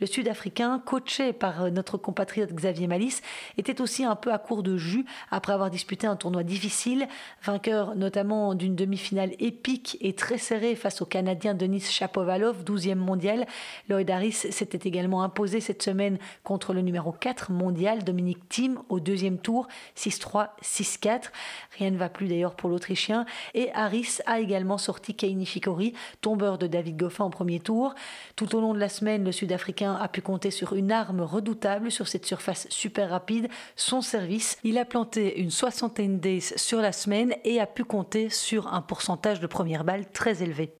Le 0.00 0.06
Sud-Africain, 0.06 0.80
coaché 0.86 1.32
par 1.32 1.68
notre 1.72 1.98
compatriote 1.98 2.52
Xavier 2.52 2.86
Malice, 2.86 3.20
était 3.58 3.80
aussi 3.80 4.04
un 4.04 4.14
peu 4.14 4.32
à 4.32 4.38
court 4.38 4.62
de 4.62 4.76
jus 4.76 5.04
après 5.32 5.52
avoir 5.52 5.70
disputé 5.70 6.06
un 6.06 6.14
tournoi 6.14 6.44
difficile, 6.44 7.08
vainqueur 7.42 7.96
notamment 7.96 8.54
d'une 8.54 8.76
demi-finale 8.76 9.32
épique 9.40 9.98
et 10.02 10.14
très 10.14 10.38
serrée 10.38 10.76
face 10.76 11.02
au 11.02 11.04
Canadien 11.04 11.54
Denis 11.54 11.80
Shapovalov, 11.80 12.62
12e 12.62 12.94
mondial. 12.94 13.46
Lloyd 13.88 14.08
Harris 14.08 14.32
s'était 14.32 14.88
également 14.88 15.24
imposé 15.24 15.60
cette 15.60 15.82
semaine 15.82 16.18
contre 16.44 16.74
le 16.74 16.80
numéro 16.80 17.10
4 17.10 17.50
mondial, 17.50 18.04
Dominique 18.04 18.48
Thiem, 18.48 18.78
au 18.88 19.00
deuxième 19.00 19.38
tour, 19.38 19.66
6-3, 19.96 20.50
6-4. 20.62 21.32
Rien 21.76 21.90
ne 21.90 21.96
va 21.96 22.08
plus 22.08 22.28
d'ailleurs 22.28 22.54
pour 22.54 22.70
l'Autrichien. 22.70 23.26
Et 23.54 23.72
Harris 23.72 24.18
a 24.26 24.38
également 24.38 24.78
sorti 24.78 25.16
Kei 25.16 25.34
Nishikori, 25.34 25.92
tombeur 26.20 26.56
de 26.56 26.68
David 26.68 26.83
David 26.84 26.98
Goffin 26.98 27.24
en 27.24 27.30
premier 27.30 27.60
tour. 27.60 27.94
Tout 28.36 28.54
au 28.54 28.60
long 28.60 28.74
de 28.74 28.78
la 28.78 28.90
semaine, 28.90 29.24
le 29.24 29.32
Sud-Africain 29.32 29.94
a 29.94 30.06
pu 30.06 30.20
compter 30.20 30.50
sur 30.50 30.74
une 30.74 30.92
arme 30.92 31.22
redoutable 31.22 31.90
sur 31.90 32.08
cette 32.08 32.26
surface 32.26 32.66
super 32.68 33.08
rapide, 33.08 33.48
son 33.74 34.02
service. 34.02 34.58
Il 34.64 34.76
a 34.76 34.84
planté 34.84 35.40
une 35.40 35.50
soixantaine 35.50 36.20
d'aces 36.20 36.54
sur 36.56 36.80
la 36.80 36.92
semaine 36.92 37.34
et 37.44 37.58
a 37.58 37.66
pu 37.66 37.84
compter 37.84 38.28
sur 38.28 38.72
un 38.74 38.82
pourcentage 38.82 39.40
de 39.40 39.46
première 39.46 39.84
balle 39.84 40.10
très 40.10 40.42
élevé. 40.42 40.74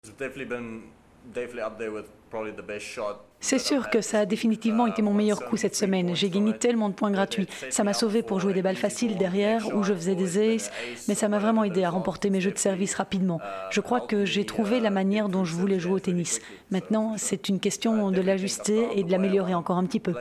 C'est 3.40 3.58
sûr 3.58 3.90
que 3.90 4.00
ça 4.00 4.20
a 4.20 4.26
définitivement 4.26 4.86
été 4.86 5.02
mon 5.02 5.12
meilleur 5.12 5.44
coup 5.44 5.56
cette 5.56 5.76
semaine. 5.76 6.16
J'ai 6.16 6.30
gagné 6.30 6.56
tellement 6.56 6.88
de 6.88 6.94
points 6.94 7.10
gratuits. 7.10 7.46
Ça 7.70 7.84
m'a 7.84 7.92
sauvé 7.92 8.22
pour 8.22 8.40
jouer 8.40 8.54
des 8.54 8.62
balles 8.62 8.76
faciles 8.76 9.18
derrière 9.18 9.74
où 9.74 9.82
je 9.82 9.92
faisais 9.92 10.14
des 10.14 10.54
aces, 10.54 10.70
mais 11.08 11.14
ça 11.14 11.28
m'a 11.28 11.38
vraiment 11.38 11.64
aidé 11.64 11.84
à 11.84 11.90
remporter 11.90 12.30
mes 12.30 12.40
jeux 12.40 12.52
de 12.52 12.58
service 12.58 12.94
rapidement. 12.94 13.40
Je 13.70 13.80
crois 13.80 14.00
que 14.00 14.24
j'ai 14.24 14.46
trouvé 14.46 14.80
la 14.80 14.90
manière 14.90 15.28
dont 15.28 15.44
je 15.44 15.54
voulais 15.54 15.78
jouer 15.78 15.92
au 15.92 16.00
tennis. 16.00 16.40
Maintenant, 16.70 17.14
c'est 17.18 17.48
une 17.48 17.60
question 17.60 18.10
de 18.10 18.20
l'ajuster 18.20 18.88
et 18.94 19.04
de 19.04 19.10
l'améliorer 19.10 19.54
encore 19.54 19.76
un 19.76 19.84
petit 19.84 20.00
peu. 20.00 20.14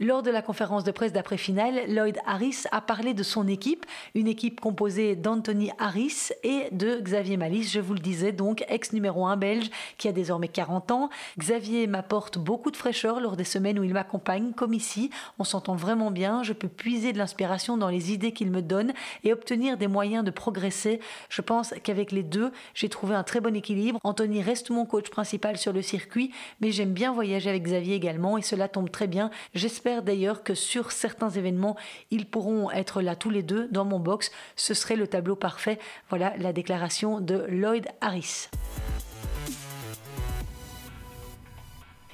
Lors 0.00 0.22
de 0.22 0.30
la 0.30 0.40
conférence 0.40 0.84
de 0.84 0.92
presse 0.92 1.12
d'après-finale, 1.12 1.82
Lloyd 1.88 2.18
Harris 2.24 2.64
a 2.70 2.80
parlé 2.80 3.12
de 3.12 3.22
son 3.22 3.48
équipe, 3.48 3.84
une 4.14 4.28
équipe 4.28 4.60
composée 4.60 5.16
d'Anthony 5.16 5.72
Harris 5.78 6.30
et 6.44 6.68
de 6.70 7.00
Xavier 7.00 7.36
Malice, 7.36 7.72
je 7.72 7.80
vous 7.80 7.94
le 7.94 8.00
disais, 8.00 8.30
donc 8.30 8.64
ex 8.68 8.92
numéro 8.92 9.26
1 9.26 9.36
belge 9.36 9.70
qui 9.98 10.06
a 10.06 10.12
désormais 10.12 10.46
40 10.46 10.92
ans. 10.92 11.10
Xavier 11.38 11.86
m'apporte 11.88 12.38
beaucoup 12.38 12.70
de 12.70 12.76
fraîcheur 12.76 13.20
lors 13.20 13.36
des 13.36 13.44
semaines 13.44 13.78
où 13.78 13.82
il 13.82 13.92
m'accompagne, 13.92 14.52
comme 14.52 14.72
ici. 14.72 15.10
On 15.40 15.44
s'entend 15.44 15.74
vraiment 15.74 16.12
bien, 16.12 16.44
je 16.44 16.52
peux 16.52 16.68
puiser 16.68 17.12
de 17.12 17.18
l'inspiration 17.18 17.76
dans 17.76 17.88
les 17.88 18.12
idées 18.12 18.32
qu'il 18.32 18.50
me 18.50 18.62
donne 18.62 18.92
et 19.24 19.32
obtenir 19.32 19.76
des 19.76 19.88
moyens 19.88 20.24
de 20.24 20.30
progresser. 20.30 21.00
Je 21.28 21.42
pense 21.42 21.74
qu'avec 21.82 22.12
les 22.12 22.22
deux, 22.22 22.52
j'ai 22.74 22.88
trouvé 22.88 23.16
un 23.16 23.24
très 23.24 23.40
bon 23.40 23.56
équilibre. 23.56 23.98
Anthony 24.04 24.42
reste 24.42 24.70
mon 24.70 24.86
coach 24.86 25.10
principal 25.10 25.56
sur 25.56 25.72
le 25.72 25.82
circuit, 25.82 26.30
mais 26.60 26.70
j'aime 26.70 26.92
bien 26.92 27.12
voyager 27.12 27.50
avec 27.50 27.64
Xavier 27.64 27.96
également 27.96 28.38
cela 28.44 28.68
tombe 28.68 28.90
très 28.90 29.06
bien. 29.06 29.30
J'espère 29.54 30.02
d'ailleurs 30.02 30.42
que 30.42 30.54
sur 30.54 30.92
certains 30.92 31.30
événements, 31.30 31.76
ils 32.10 32.26
pourront 32.26 32.70
être 32.70 33.02
là 33.02 33.16
tous 33.16 33.30
les 33.30 33.42
deux 33.42 33.68
dans 33.68 33.84
mon 33.84 33.98
box. 33.98 34.30
Ce 34.56 34.74
serait 34.74 34.96
le 34.96 35.06
tableau 35.06 35.36
parfait. 35.36 35.78
Voilà 36.08 36.34
la 36.38 36.52
déclaration 36.52 37.20
de 37.20 37.46
Lloyd 37.48 37.86
Harris. 38.00 38.48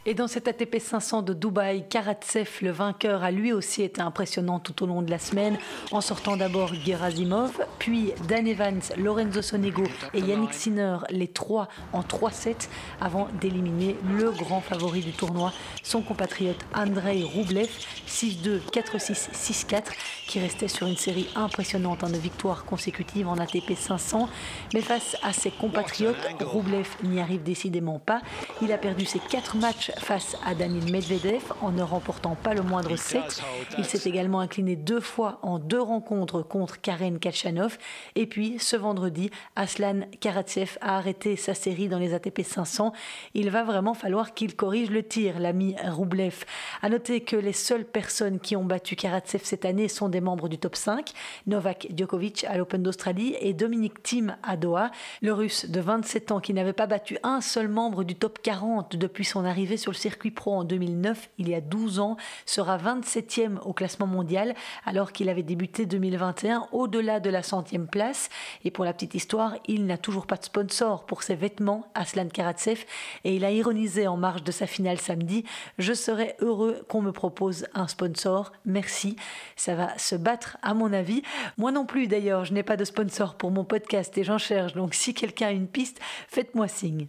Et 0.06 0.14
dans 0.14 0.28
cet 0.28 0.48
ATP 0.48 0.78
500 0.78 1.20
de 1.20 1.34
Dubaï, 1.34 1.86
Karatsev, 1.86 2.48
le 2.62 2.70
vainqueur, 2.70 3.22
a 3.22 3.30
lui 3.30 3.52
aussi 3.52 3.82
été 3.82 4.00
impressionnant 4.00 4.58
tout 4.58 4.82
au 4.82 4.86
long 4.86 5.02
de 5.02 5.10
la 5.10 5.18
semaine, 5.18 5.58
en 5.90 6.00
sortant 6.00 6.38
d'abord 6.38 6.72
Gerasimov, 6.72 7.52
puis 7.78 8.14
Dan 8.26 8.46
Evans, 8.46 8.80
Lorenzo 8.96 9.42
Sonego 9.42 9.84
et 10.14 10.20
Yannick 10.20 10.54
Sinner, 10.54 10.96
les 11.10 11.28
trois 11.28 11.68
en 11.92 12.00
3-7, 12.00 12.70
avant 12.98 13.28
d'éliminer 13.42 13.94
le 14.16 14.30
grand 14.30 14.62
favori 14.62 15.02
du 15.02 15.12
tournoi, 15.12 15.52
son 15.82 16.00
compatriote 16.00 16.64
Andrei 16.74 17.22
Roublev, 17.22 17.68
6-2, 18.08 18.60
4-6, 18.72 19.32
6-4, 19.34 19.82
qui 20.26 20.40
restait 20.40 20.68
sur 20.68 20.86
une 20.86 20.96
série 20.96 21.28
impressionnante 21.36 22.10
de 22.10 22.16
victoires 22.16 22.64
consécutives 22.64 23.28
en 23.28 23.36
ATP 23.36 23.74
500. 23.76 24.30
Mais 24.72 24.80
face 24.80 25.18
à 25.22 25.34
ses 25.34 25.50
compatriotes, 25.50 26.16
Roublev 26.40 26.88
n'y 27.02 27.20
arrive 27.20 27.42
décidément 27.42 27.98
pas. 27.98 28.22
Il 28.62 28.72
a 28.72 28.78
perdu 28.78 29.04
ses 29.04 29.18
quatre 29.18 29.56
matchs 29.56 29.89
face 29.98 30.36
à 30.44 30.54
Danil 30.54 30.90
Medvedev 30.90 31.42
en 31.60 31.70
ne 31.72 31.82
remportant 31.82 32.34
pas 32.34 32.54
le 32.54 32.62
moindre 32.62 32.96
set. 32.96 33.42
Il 33.78 33.84
s'est 33.84 34.08
également 34.08 34.40
incliné 34.40 34.76
deux 34.76 35.00
fois 35.00 35.38
en 35.42 35.58
deux 35.58 35.80
rencontres 35.80 36.42
contre 36.42 36.80
Karen 36.80 37.18
Kachanov. 37.18 37.78
Et 38.14 38.26
puis, 38.26 38.58
ce 38.58 38.76
vendredi, 38.76 39.30
Aslan 39.56 40.00
Karatsev 40.20 40.78
a 40.80 40.96
arrêté 40.96 41.36
sa 41.36 41.54
série 41.54 41.88
dans 41.88 41.98
les 41.98 42.14
ATP 42.14 42.42
500. 42.42 42.92
Il 43.34 43.50
va 43.50 43.64
vraiment 43.64 43.94
falloir 43.94 44.34
qu'il 44.34 44.56
corrige 44.56 44.90
le 44.90 45.02
tir, 45.02 45.38
l'ami 45.38 45.76
Roublev. 45.84 46.44
À 46.82 46.88
noter 46.88 47.20
que 47.20 47.36
les 47.36 47.52
seules 47.52 47.84
personnes 47.84 48.40
qui 48.40 48.56
ont 48.56 48.64
battu 48.64 48.96
Karatsev 48.96 49.42
cette 49.44 49.64
année 49.64 49.88
sont 49.88 50.08
des 50.08 50.20
membres 50.20 50.48
du 50.48 50.58
top 50.58 50.76
5, 50.76 51.12
Novak 51.46 51.88
Djokovic 51.96 52.44
à 52.44 52.56
l'Open 52.56 52.82
d'Australie 52.82 53.36
et 53.40 53.52
Dominic 53.52 54.02
Thiem 54.02 54.36
à 54.42 54.56
Doha. 54.56 54.90
Le 55.22 55.32
russe 55.32 55.66
de 55.66 55.80
27 55.80 56.32
ans 56.32 56.40
qui 56.40 56.54
n'avait 56.54 56.72
pas 56.72 56.86
battu 56.86 57.18
un 57.22 57.40
seul 57.40 57.68
membre 57.68 58.04
du 58.04 58.14
top 58.14 58.38
40 58.42 58.96
depuis 58.96 59.24
son 59.24 59.44
arrivée 59.44 59.76
sur 59.80 59.92
le 59.92 59.96
circuit 59.96 60.30
pro 60.30 60.54
en 60.54 60.64
2009, 60.64 61.30
il 61.38 61.48
y 61.48 61.54
a 61.54 61.60
12 61.60 61.98
ans, 61.98 62.16
sera 62.46 62.78
27e 62.78 63.58
au 63.62 63.72
classement 63.72 64.06
mondial 64.06 64.54
alors 64.84 65.12
qu'il 65.12 65.28
avait 65.28 65.42
débuté 65.42 65.86
2021 65.86 66.68
au-delà 66.72 67.20
de 67.20 67.30
la 67.30 67.42
centième 67.42 67.88
place. 67.88 68.28
Et 68.64 68.70
pour 68.70 68.84
la 68.84 68.92
petite 68.92 69.14
histoire, 69.14 69.54
il 69.66 69.86
n'a 69.86 69.98
toujours 69.98 70.26
pas 70.26 70.36
de 70.36 70.44
sponsor 70.44 71.04
pour 71.06 71.22
ses 71.22 71.34
vêtements, 71.34 71.86
Aslan 71.94 72.28
Karatsev, 72.28 72.84
et 73.24 73.34
il 73.34 73.44
a 73.44 73.50
ironisé 73.50 74.06
en 74.06 74.16
marge 74.16 74.44
de 74.44 74.52
sa 74.52 74.66
finale 74.66 74.98
samedi 74.98 75.44
Je 75.78 75.92
serais 75.92 76.36
heureux 76.40 76.84
qu'on 76.88 77.02
me 77.02 77.12
propose 77.12 77.66
un 77.74 77.88
sponsor. 77.88 78.52
Merci. 78.64 79.16
Ça 79.56 79.74
va 79.74 79.96
se 79.98 80.14
battre 80.14 80.58
à 80.62 80.74
mon 80.74 80.92
avis. 80.92 81.22
Moi 81.56 81.72
non 81.72 81.86
plus 81.86 82.06
d'ailleurs, 82.06 82.44
je 82.44 82.52
n'ai 82.52 82.62
pas 82.62 82.76
de 82.76 82.84
sponsor 82.84 83.34
pour 83.34 83.50
mon 83.50 83.64
podcast 83.64 84.16
et 84.18 84.24
j'en 84.24 84.38
cherche. 84.38 84.74
Donc 84.74 84.94
si 84.94 85.14
quelqu'un 85.14 85.48
a 85.48 85.52
une 85.52 85.68
piste, 85.68 86.00
faites-moi 86.28 86.68
signe. 86.68 87.08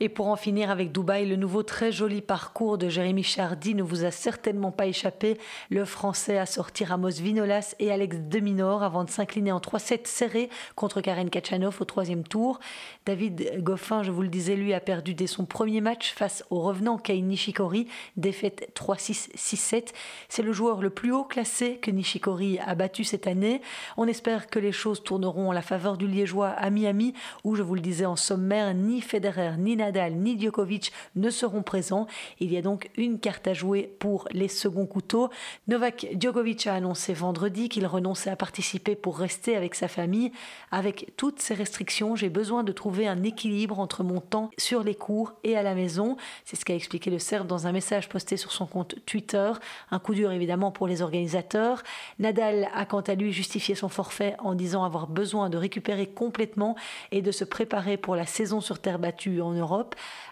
Et 0.00 0.08
pour 0.08 0.28
en 0.28 0.36
finir 0.36 0.70
avec 0.70 0.92
Dubaï, 0.92 1.26
le 1.26 1.34
nouveau 1.34 1.64
très 1.64 1.90
joli 1.90 2.22
parcours 2.22 2.78
de 2.78 2.88
Jérémy 2.88 3.24
Chardy 3.24 3.74
ne 3.74 3.82
vous 3.82 4.04
a 4.04 4.12
certainement 4.12 4.70
pas 4.70 4.86
échappé. 4.86 5.38
Le 5.70 5.84
Français 5.84 6.38
a 6.38 6.46
sorti 6.46 6.84
Ramos 6.84 7.08
Vinolas 7.20 7.74
et 7.80 7.90
Alex 7.90 8.18
Deminor 8.20 8.84
avant 8.84 9.02
de 9.02 9.10
s'incliner 9.10 9.50
en 9.50 9.58
3-7 9.58 10.06
serrés 10.06 10.50
contre 10.76 11.00
Karen 11.00 11.30
Kachanov 11.30 11.78
au 11.80 11.84
troisième 11.84 12.22
tour. 12.22 12.60
David 13.06 13.60
Goffin, 13.64 14.04
je 14.04 14.12
vous 14.12 14.22
le 14.22 14.28
disais, 14.28 14.54
lui 14.54 14.72
a 14.72 14.78
perdu 14.78 15.14
dès 15.14 15.26
son 15.26 15.46
premier 15.46 15.80
match 15.80 16.12
face 16.14 16.44
au 16.50 16.60
revenant 16.60 16.96
Kei 16.96 17.20
Nishikori, 17.20 17.88
défaite 18.16 18.70
3-6, 18.76 19.30
6-7. 19.34 19.88
C'est 20.28 20.42
le 20.42 20.52
joueur 20.52 20.80
le 20.80 20.90
plus 20.90 21.10
haut 21.10 21.24
classé 21.24 21.78
que 21.78 21.90
Nishikori 21.90 22.60
a 22.60 22.76
battu 22.76 23.02
cette 23.02 23.26
année. 23.26 23.62
On 23.96 24.06
espère 24.06 24.46
que 24.46 24.60
les 24.60 24.70
choses 24.70 25.02
tourneront 25.02 25.48
en 25.48 25.52
la 25.52 25.62
faveur 25.62 25.96
du 25.96 26.06
Liégeois 26.06 26.50
à 26.50 26.70
Miami, 26.70 27.14
où 27.42 27.56
je 27.56 27.62
vous 27.62 27.74
le 27.74 27.80
disais 27.80 28.06
en 28.06 28.14
sommaire, 28.14 28.72
ni 28.74 29.00
Federer 29.00 29.56
ni 29.58 29.74
Nadal 29.74 29.87
ni 30.10 30.40
Djokovic 30.40 30.92
ne 31.16 31.30
seront 31.30 31.62
présents. 31.62 32.06
Il 32.40 32.52
y 32.52 32.56
a 32.56 32.62
donc 32.62 32.90
une 32.96 33.18
carte 33.18 33.46
à 33.48 33.54
jouer 33.54 33.90
pour 33.98 34.28
les 34.32 34.48
seconds 34.48 34.86
couteaux. 34.86 35.30
Novak 35.66 36.06
Djokovic 36.18 36.66
a 36.66 36.74
annoncé 36.74 37.12
vendredi 37.12 37.68
qu'il 37.68 37.86
renonçait 37.86 38.30
à 38.30 38.36
participer 38.36 38.94
pour 38.94 39.18
rester 39.18 39.56
avec 39.56 39.74
sa 39.74 39.88
famille. 39.88 40.32
Avec 40.70 41.12
toutes 41.16 41.40
ces 41.40 41.54
restrictions, 41.54 42.16
j'ai 42.16 42.28
besoin 42.28 42.64
de 42.64 42.72
trouver 42.72 43.06
un 43.06 43.22
équilibre 43.22 43.78
entre 43.78 44.04
mon 44.04 44.20
temps 44.20 44.50
sur 44.58 44.82
les 44.82 44.94
cours 44.94 45.32
et 45.44 45.56
à 45.56 45.62
la 45.62 45.74
maison. 45.74 46.16
C'est 46.44 46.56
ce 46.56 46.64
qu'a 46.64 46.74
expliqué 46.74 47.10
le 47.10 47.18
Serbe 47.18 47.46
dans 47.46 47.66
un 47.66 47.72
message 47.72 48.08
posté 48.08 48.36
sur 48.36 48.52
son 48.52 48.66
compte 48.66 48.94
Twitter. 49.06 49.52
Un 49.90 49.98
coup 49.98 50.14
dur 50.14 50.32
évidemment 50.32 50.70
pour 50.70 50.86
les 50.86 51.02
organisateurs. 51.02 51.82
Nadal 52.18 52.68
a 52.74 52.84
quant 52.84 53.00
à 53.00 53.14
lui 53.14 53.32
justifié 53.32 53.74
son 53.74 53.88
forfait 53.88 54.34
en 54.38 54.54
disant 54.54 54.84
avoir 54.84 55.06
besoin 55.06 55.50
de 55.50 55.56
récupérer 55.56 56.06
complètement 56.06 56.76
et 57.12 57.22
de 57.22 57.32
se 57.32 57.44
préparer 57.44 57.96
pour 57.96 58.16
la 58.16 58.26
saison 58.26 58.60
sur 58.60 58.78
terre 58.78 58.98
battue 58.98 59.40
en 59.40 59.52
Europe. 59.52 59.77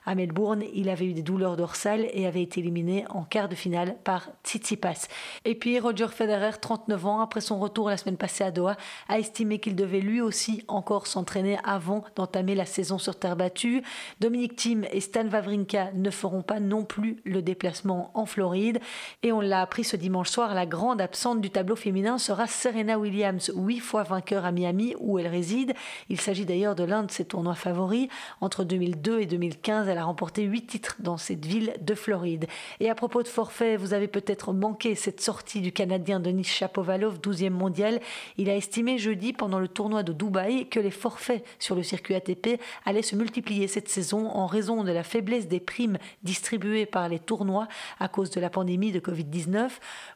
À 0.04 0.14
Melbourne, 0.14 0.62
il 0.72 0.88
avait 0.88 1.06
eu 1.06 1.14
des 1.14 1.22
douleurs 1.22 1.56
dorsales 1.56 2.06
et 2.12 2.26
avait 2.26 2.42
été 2.42 2.61
éliminé 2.61 3.04
en 3.11 3.24
quart 3.24 3.48
de 3.48 3.54
finale 3.54 3.96
par 4.04 4.28
Tsitsipas. 4.44 5.09
Et 5.44 5.54
puis 5.54 5.80
Roger 5.80 6.09
Federer, 6.09 6.59
39 6.61 7.06
ans, 7.06 7.20
après 7.20 7.40
son 7.40 7.59
retour 7.59 7.88
la 7.88 7.96
semaine 7.96 8.16
passée 8.16 8.44
à 8.44 8.50
Doha, 8.50 8.76
a 9.09 9.18
estimé 9.18 9.59
qu'il 9.59 9.74
devait 9.74 10.00
lui 10.00 10.20
aussi 10.20 10.62
encore 10.68 11.06
s'entraîner 11.06 11.59
avant 11.64 12.04
d'entamer 12.14 12.54
la 12.54 12.66
saison 12.66 12.98
sur 12.98 13.18
terre 13.18 13.37
battue. 13.37 13.82
Dominique 14.20 14.56
Thiem 14.56 14.87
et 14.92 15.00
Stan 15.00 15.26
Wawrinka 15.28 15.90
ne 15.94 16.11
feront 16.11 16.42
pas 16.42 16.61
non 16.61 16.85
plus 16.85 17.16
le 17.24 17.42
déplacement 17.42 18.11
en 18.14 18.26
Floride. 18.26 18.80
Et 19.22 19.32
on 19.32 19.40
l'a 19.40 19.61
appris 19.61 19.85
ce 19.85 19.96
dimanche 19.96 20.30
soir, 20.30 20.54
la 20.54 20.66
grande 20.66 21.00
absente 21.00 21.40
du 21.40 21.50
tableau 21.50 21.76
féminin 21.76 22.18
sera 22.18 22.46
Serena 22.46 22.98
Williams, 22.98 23.50
huit 23.56 23.80
fois 23.80 24.02
vainqueur 24.02 24.44
à 24.44 24.52
Miami 24.52 24.94
où 25.00 25.18
elle 25.18 25.26
réside. 25.26 25.74
Il 26.09 26.20
s'agit 26.20 26.46
d'ailleurs 26.46 26.74
de 26.74 26.85
l'un 26.85 27.02
de 27.02 27.11
ses 27.11 27.24
tournois 27.24 27.54
favoris. 27.54 28.09
Entre 28.40 28.64
2002 28.64 29.20
et 29.20 29.26
2015, 29.37 29.87
elle 29.88 29.99
a 29.99 30.05
remporté 30.05 30.44
huit 30.44 30.66
titres 30.66 30.96
dans 30.99 31.18
cette 31.18 31.44
ville 31.44 31.75
de 31.83 31.94
Floride. 31.94 32.46
Et 32.81 32.88
à 32.88 32.94
propos 32.94 33.22
de 33.22 33.29
forfait, 33.29 33.77
vous 33.77 33.92
avez 33.92 34.09
peut-être 34.09 34.55
manqué 34.55 34.94
cette 34.94 35.20
sortie 35.20 35.61
du 35.61 35.72
Canadien 35.72 36.20
Denis 36.20 36.44
Chapovalov, 36.44 37.18
12e 37.18 37.51
mondial. 37.51 38.01
Il 38.38 38.49
a 38.49 38.57
estimé 38.57 38.96
jeudi 38.96 39.35
pendant 39.35 39.59
le 39.59 39.68
tournoi 39.68 40.03
de 40.03 40.14
Dubaï 40.14 40.70
que 40.70 40.81
les 40.81 40.90
forfaits 40.90 41.44
sur 41.59 41.75
le 41.75 41.83
circuit 41.83 42.14
ATP 42.14 42.59
allaient 42.87 43.03
se 43.03 43.14
multiplier 43.14 43.68
cette 43.68 43.90
saison 43.90 44.27
en 44.27 44.46
raison 44.46 44.85
de 44.85 44.90
la 44.92 45.03
faiblesse 45.03 45.49
des 45.49 45.61
primes 45.61 45.99
distribuées 46.22 46.87
par 46.87 47.11
les 47.11 47.18
tournois 47.18 47.68
à 48.01 48.09
cause 48.09 48.31
de 48.31 48.40
la 48.40 48.49
pandémie 48.49 48.90
de 48.90 49.01
Covid-19. 49.01 49.68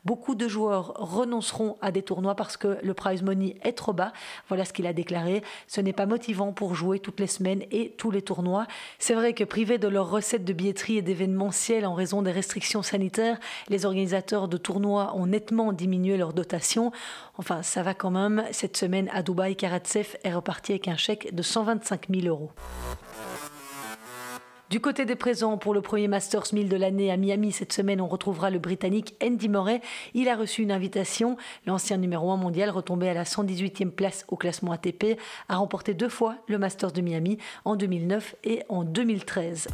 Beaucoup 0.06 0.34
de 0.34 0.48
joueurs 0.48 0.94
renonceront 0.96 1.76
à 1.82 1.92
des 1.92 2.02
tournois 2.02 2.36
parce 2.36 2.56
que 2.56 2.78
le 2.82 2.94
prize 2.94 3.22
money 3.22 3.56
est 3.64 3.76
trop 3.76 3.92
bas. 3.92 4.14
Voilà 4.48 4.64
ce 4.64 4.72
qu'il 4.72 4.86
a 4.86 4.94
déclaré. 4.94 5.42
Ce 5.66 5.82
n'est 5.82 5.92
pas 5.92 6.06
motivant 6.06 6.52
pour 6.52 6.74
jouer 6.74 7.00
toutes 7.00 7.20
les 7.20 7.26
semaines 7.26 7.64
et 7.70 7.90
tous 7.98 8.10
les 8.10 8.22
tournois. 8.22 8.66
C'est 9.10 9.16
vrai 9.16 9.32
que 9.32 9.42
privés 9.42 9.78
de 9.78 9.88
leurs 9.88 10.08
recettes 10.08 10.44
de 10.44 10.52
billetterie 10.52 10.98
et 10.98 11.02
d'événementiel 11.02 11.84
en 11.84 11.94
raison 11.94 12.22
des 12.22 12.30
restrictions 12.30 12.80
sanitaires, 12.80 13.40
les 13.68 13.84
organisateurs 13.84 14.46
de 14.46 14.56
tournois 14.56 15.16
ont 15.16 15.26
nettement 15.26 15.72
diminué 15.72 16.16
leur 16.16 16.32
dotation. 16.32 16.92
Enfin, 17.36 17.64
ça 17.64 17.82
va 17.82 17.92
quand 17.92 18.12
même. 18.12 18.44
Cette 18.52 18.76
semaine 18.76 19.10
à 19.12 19.24
Dubaï, 19.24 19.56
Karatsev 19.56 20.16
est 20.22 20.32
reparti 20.32 20.70
avec 20.70 20.86
un 20.86 20.96
chèque 20.96 21.34
de 21.34 21.42
125 21.42 22.06
000 22.08 22.28
euros. 22.28 22.52
Du 24.70 24.78
côté 24.78 25.04
des 25.04 25.16
présents, 25.16 25.58
pour 25.58 25.74
le 25.74 25.80
premier 25.80 26.06
Masters 26.06 26.44
1000 26.52 26.68
de 26.68 26.76
l'année 26.76 27.10
à 27.10 27.16
Miami 27.16 27.50
cette 27.50 27.72
semaine, 27.72 28.00
on 28.00 28.06
retrouvera 28.06 28.50
le 28.50 28.60
Britannique 28.60 29.16
Andy 29.20 29.48
Murray. 29.48 29.80
Il 30.14 30.28
a 30.28 30.36
reçu 30.36 30.62
une 30.62 30.70
invitation. 30.70 31.36
L'ancien 31.66 31.96
numéro 31.96 32.30
1 32.30 32.36
mondial, 32.36 32.70
retombé 32.70 33.08
à 33.08 33.14
la 33.14 33.24
118e 33.24 33.90
place 33.90 34.24
au 34.28 34.36
classement 34.36 34.70
ATP, 34.70 35.18
a 35.48 35.56
remporté 35.56 35.92
deux 35.92 36.08
fois 36.08 36.36
le 36.46 36.56
Masters 36.56 36.92
de 36.92 37.00
Miami 37.00 37.38
en 37.64 37.74
2009 37.74 38.36
et 38.44 38.62
en 38.68 38.84
2013. 38.84 39.66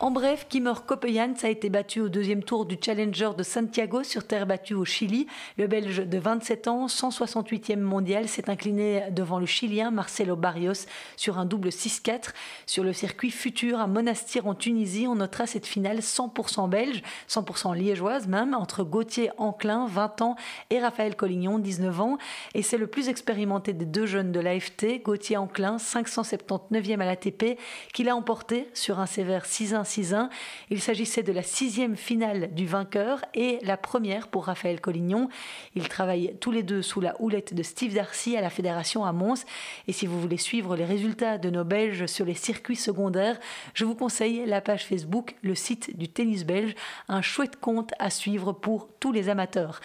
En 0.00 0.12
bref, 0.12 0.46
Kimmer 0.48 0.74
Kopejans 0.86 1.34
a 1.42 1.48
été 1.48 1.70
battu 1.70 2.00
au 2.00 2.08
deuxième 2.08 2.44
tour 2.44 2.66
du 2.66 2.76
Challenger 2.80 3.30
de 3.36 3.42
Santiago 3.42 4.04
sur 4.04 4.24
terre 4.28 4.46
battue 4.46 4.74
au 4.74 4.84
Chili. 4.84 5.26
Le 5.56 5.66
Belge 5.66 6.06
de 6.06 6.18
27 6.18 6.68
ans, 6.68 6.86
168e 6.86 7.80
mondial, 7.80 8.28
s'est 8.28 8.48
incliné 8.48 9.10
devant 9.10 9.40
le 9.40 9.46
Chilien 9.46 9.90
Marcelo 9.90 10.36
Barrios 10.36 10.86
sur 11.16 11.36
un 11.36 11.46
double 11.46 11.70
6-4. 11.70 12.32
Sur 12.64 12.84
le 12.84 12.92
circuit 12.92 13.32
futur 13.32 13.80
à 13.80 13.88
Monastir 13.88 14.46
en 14.46 14.54
Tunisie, 14.54 15.08
on 15.08 15.16
notera 15.16 15.48
cette 15.48 15.66
finale 15.66 15.98
100% 15.98 16.68
belge, 16.68 17.02
100% 17.28 17.74
liégeoise 17.76 18.28
même, 18.28 18.54
entre 18.54 18.84
Gauthier 18.84 19.32
Enclin, 19.36 19.88
20 19.88 20.22
ans, 20.22 20.36
et 20.70 20.78
Raphaël 20.78 21.16
Collignon, 21.16 21.58
19 21.58 22.00
ans. 22.00 22.18
Et 22.54 22.62
c'est 22.62 22.78
le 22.78 22.86
plus 22.86 23.08
expérimenté 23.08 23.72
des 23.72 23.84
deux 23.84 24.06
jeunes 24.06 24.30
de 24.30 24.38
l'AFT, 24.38 25.02
Gauthier 25.02 25.38
Enclin, 25.38 25.78
579e 25.78 27.00
à 27.00 27.04
l'ATP, 27.04 27.58
qui 27.92 28.04
l'a 28.04 28.14
emporté 28.14 28.68
sur 28.74 29.00
un 29.00 29.06
sévère 29.06 29.44
6-1 29.44 29.87
6-1. 29.88 30.28
Il 30.70 30.80
s'agissait 30.80 31.22
de 31.22 31.32
la 31.32 31.42
sixième 31.42 31.96
finale 31.96 32.54
du 32.54 32.66
vainqueur 32.66 33.24
et 33.34 33.58
la 33.62 33.76
première 33.76 34.28
pour 34.28 34.44
Raphaël 34.44 34.80
Collignon. 34.80 35.28
Ils 35.74 35.88
travaillent 35.88 36.36
tous 36.40 36.50
les 36.50 36.62
deux 36.62 36.82
sous 36.82 37.00
la 37.00 37.20
houlette 37.20 37.54
de 37.54 37.62
Steve 37.62 37.94
Darcy 37.94 38.36
à 38.36 38.40
la 38.40 38.50
Fédération 38.50 39.04
à 39.04 39.12
Mons. 39.12 39.44
Et 39.86 39.92
si 39.92 40.06
vous 40.06 40.20
voulez 40.20 40.36
suivre 40.36 40.76
les 40.76 40.84
résultats 40.84 41.38
de 41.38 41.50
nos 41.50 41.64
Belges 41.64 42.06
sur 42.06 42.26
les 42.26 42.34
circuits 42.34 42.76
secondaires, 42.76 43.38
je 43.74 43.84
vous 43.84 43.94
conseille 43.94 44.44
la 44.46 44.60
page 44.60 44.86
Facebook, 44.86 45.34
le 45.42 45.54
site 45.54 45.96
du 45.96 46.08
tennis 46.08 46.44
belge, 46.44 46.74
un 47.08 47.22
chouette 47.22 47.56
compte 47.60 47.92
à 47.98 48.10
suivre 48.10 48.52
pour 48.52 48.88
tous 49.00 49.12
les 49.12 49.28
amateurs. 49.28 49.80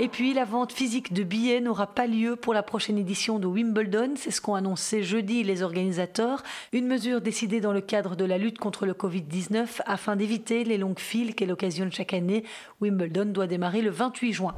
Et 0.00 0.06
puis 0.06 0.32
la 0.32 0.44
vente 0.44 0.72
physique 0.72 1.12
de 1.12 1.24
billets 1.24 1.60
n'aura 1.60 1.88
pas 1.88 2.06
lieu 2.06 2.36
pour 2.36 2.54
la 2.54 2.62
prochaine 2.62 2.98
édition 2.98 3.40
de 3.40 3.48
Wimbledon, 3.48 4.12
c'est 4.14 4.30
ce 4.30 4.40
qu'ont 4.40 4.54
annoncé 4.54 5.02
jeudi 5.02 5.42
les 5.42 5.62
organisateurs, 5.64 6.44
une 6.72 6.86
mesure 6.86 7.20
décidée 7.20 7.60
dans 7.60 7.72
le 7.72 7.80
cadre 7.80 8.14
de 8.14 8.24
la 8.24 8.38
lutte 8.38 8.58
contre 8.58 8.86
le 8.86 8.92
Covid-19 8.92 9.80
afin 9.86 10.14
d'éviter 10.14 10.62
les 10.62 10.78
longues 10.78 11.00
files 11.00 11.34
qu'elle 11.34 11.50
occasionne 11.50 11.90
chaque 11.90 12.14
année. 12.14 12.44
Wimbledon 12.80 13.24
doit 13.24 13.48
démarrer 13.48 13.82
le 13.82 13.90
28 13.90 14.32
juin. 14.32 14.54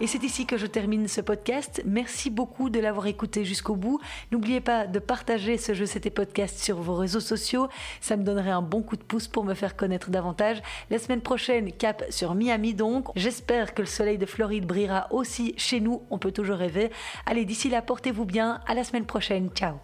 Et 0.00 0.06
c'est 0.06 0.22
ici 0.24 0.46
que 0.46 0.56
je 0.56 0.66
termine 0.66 1.08
ce 1.08 1.20
podcast. 1.20 1.82
Merci 1.84 2.30
beaucoup 2.30 2.70
de 2.70 2.80
l'avoir 2.80 3.06
écouté 3.06 3.44
jusqu'au 3.44 3.76
bout. 3.76 4.00
N'oubliez 4.32 4.60
pas 4.60 4.86
de 4.86 4.98
partager 4.98 5.58
ce 5.58 5.74
jeu 5.74 5.84
C'était 5.84 6.08
Podcast 6.08 6.58
sur 6.58 6.76
vos 6.80 6.94
réseaux 6.94 7.20
sociaux. 7.20 7.68
Ça 8.00 8.16
me 8.16 8.24
donnerait 8.24 8.50
un 8.50 8.62
bon 8.62 8.82
coup 8.82 8.96
de 8.96 9.02
pouce 9.02 9.28
pour 9.28 9.44
me 9.44 9.52
faire 9.52 9.76
connaître 9.76 10.10
davantage. 10.10 10.62
La 10.88 10.98
semaine 10.98 11.20
prochaine, 11.20 11.70
cap 11.72 12.02
sur 12.08 12.34
Miami 12.34 12.72
donc. 12.72 13.08
J'espère 13.14 13.74
que 13.74 13.82
le 13.82 13.86
soleil 13.86 14.16
de 14.16 14.26
Floride 14.26 14.66
brillera 14.66 15.06
aussi 15.10 15.54
chez 15.58 15.80
nous. 15.80 16.02
On 16.10 16.18
peut 16.18 16.32
toujours 16.32 16.56
rêver. 16.56 16.90
Allez, 17.26 17.44
d'ici 17.44 17.68
là, 17.68 17.82
portez-vous 17.82 18.24
bien. 18.24 18.60
À 18.66 18.74
la 18.74 18.84
semaine 18.84 19.06
prochaine. 19.06 19.50
Ciao. 19.50 19.74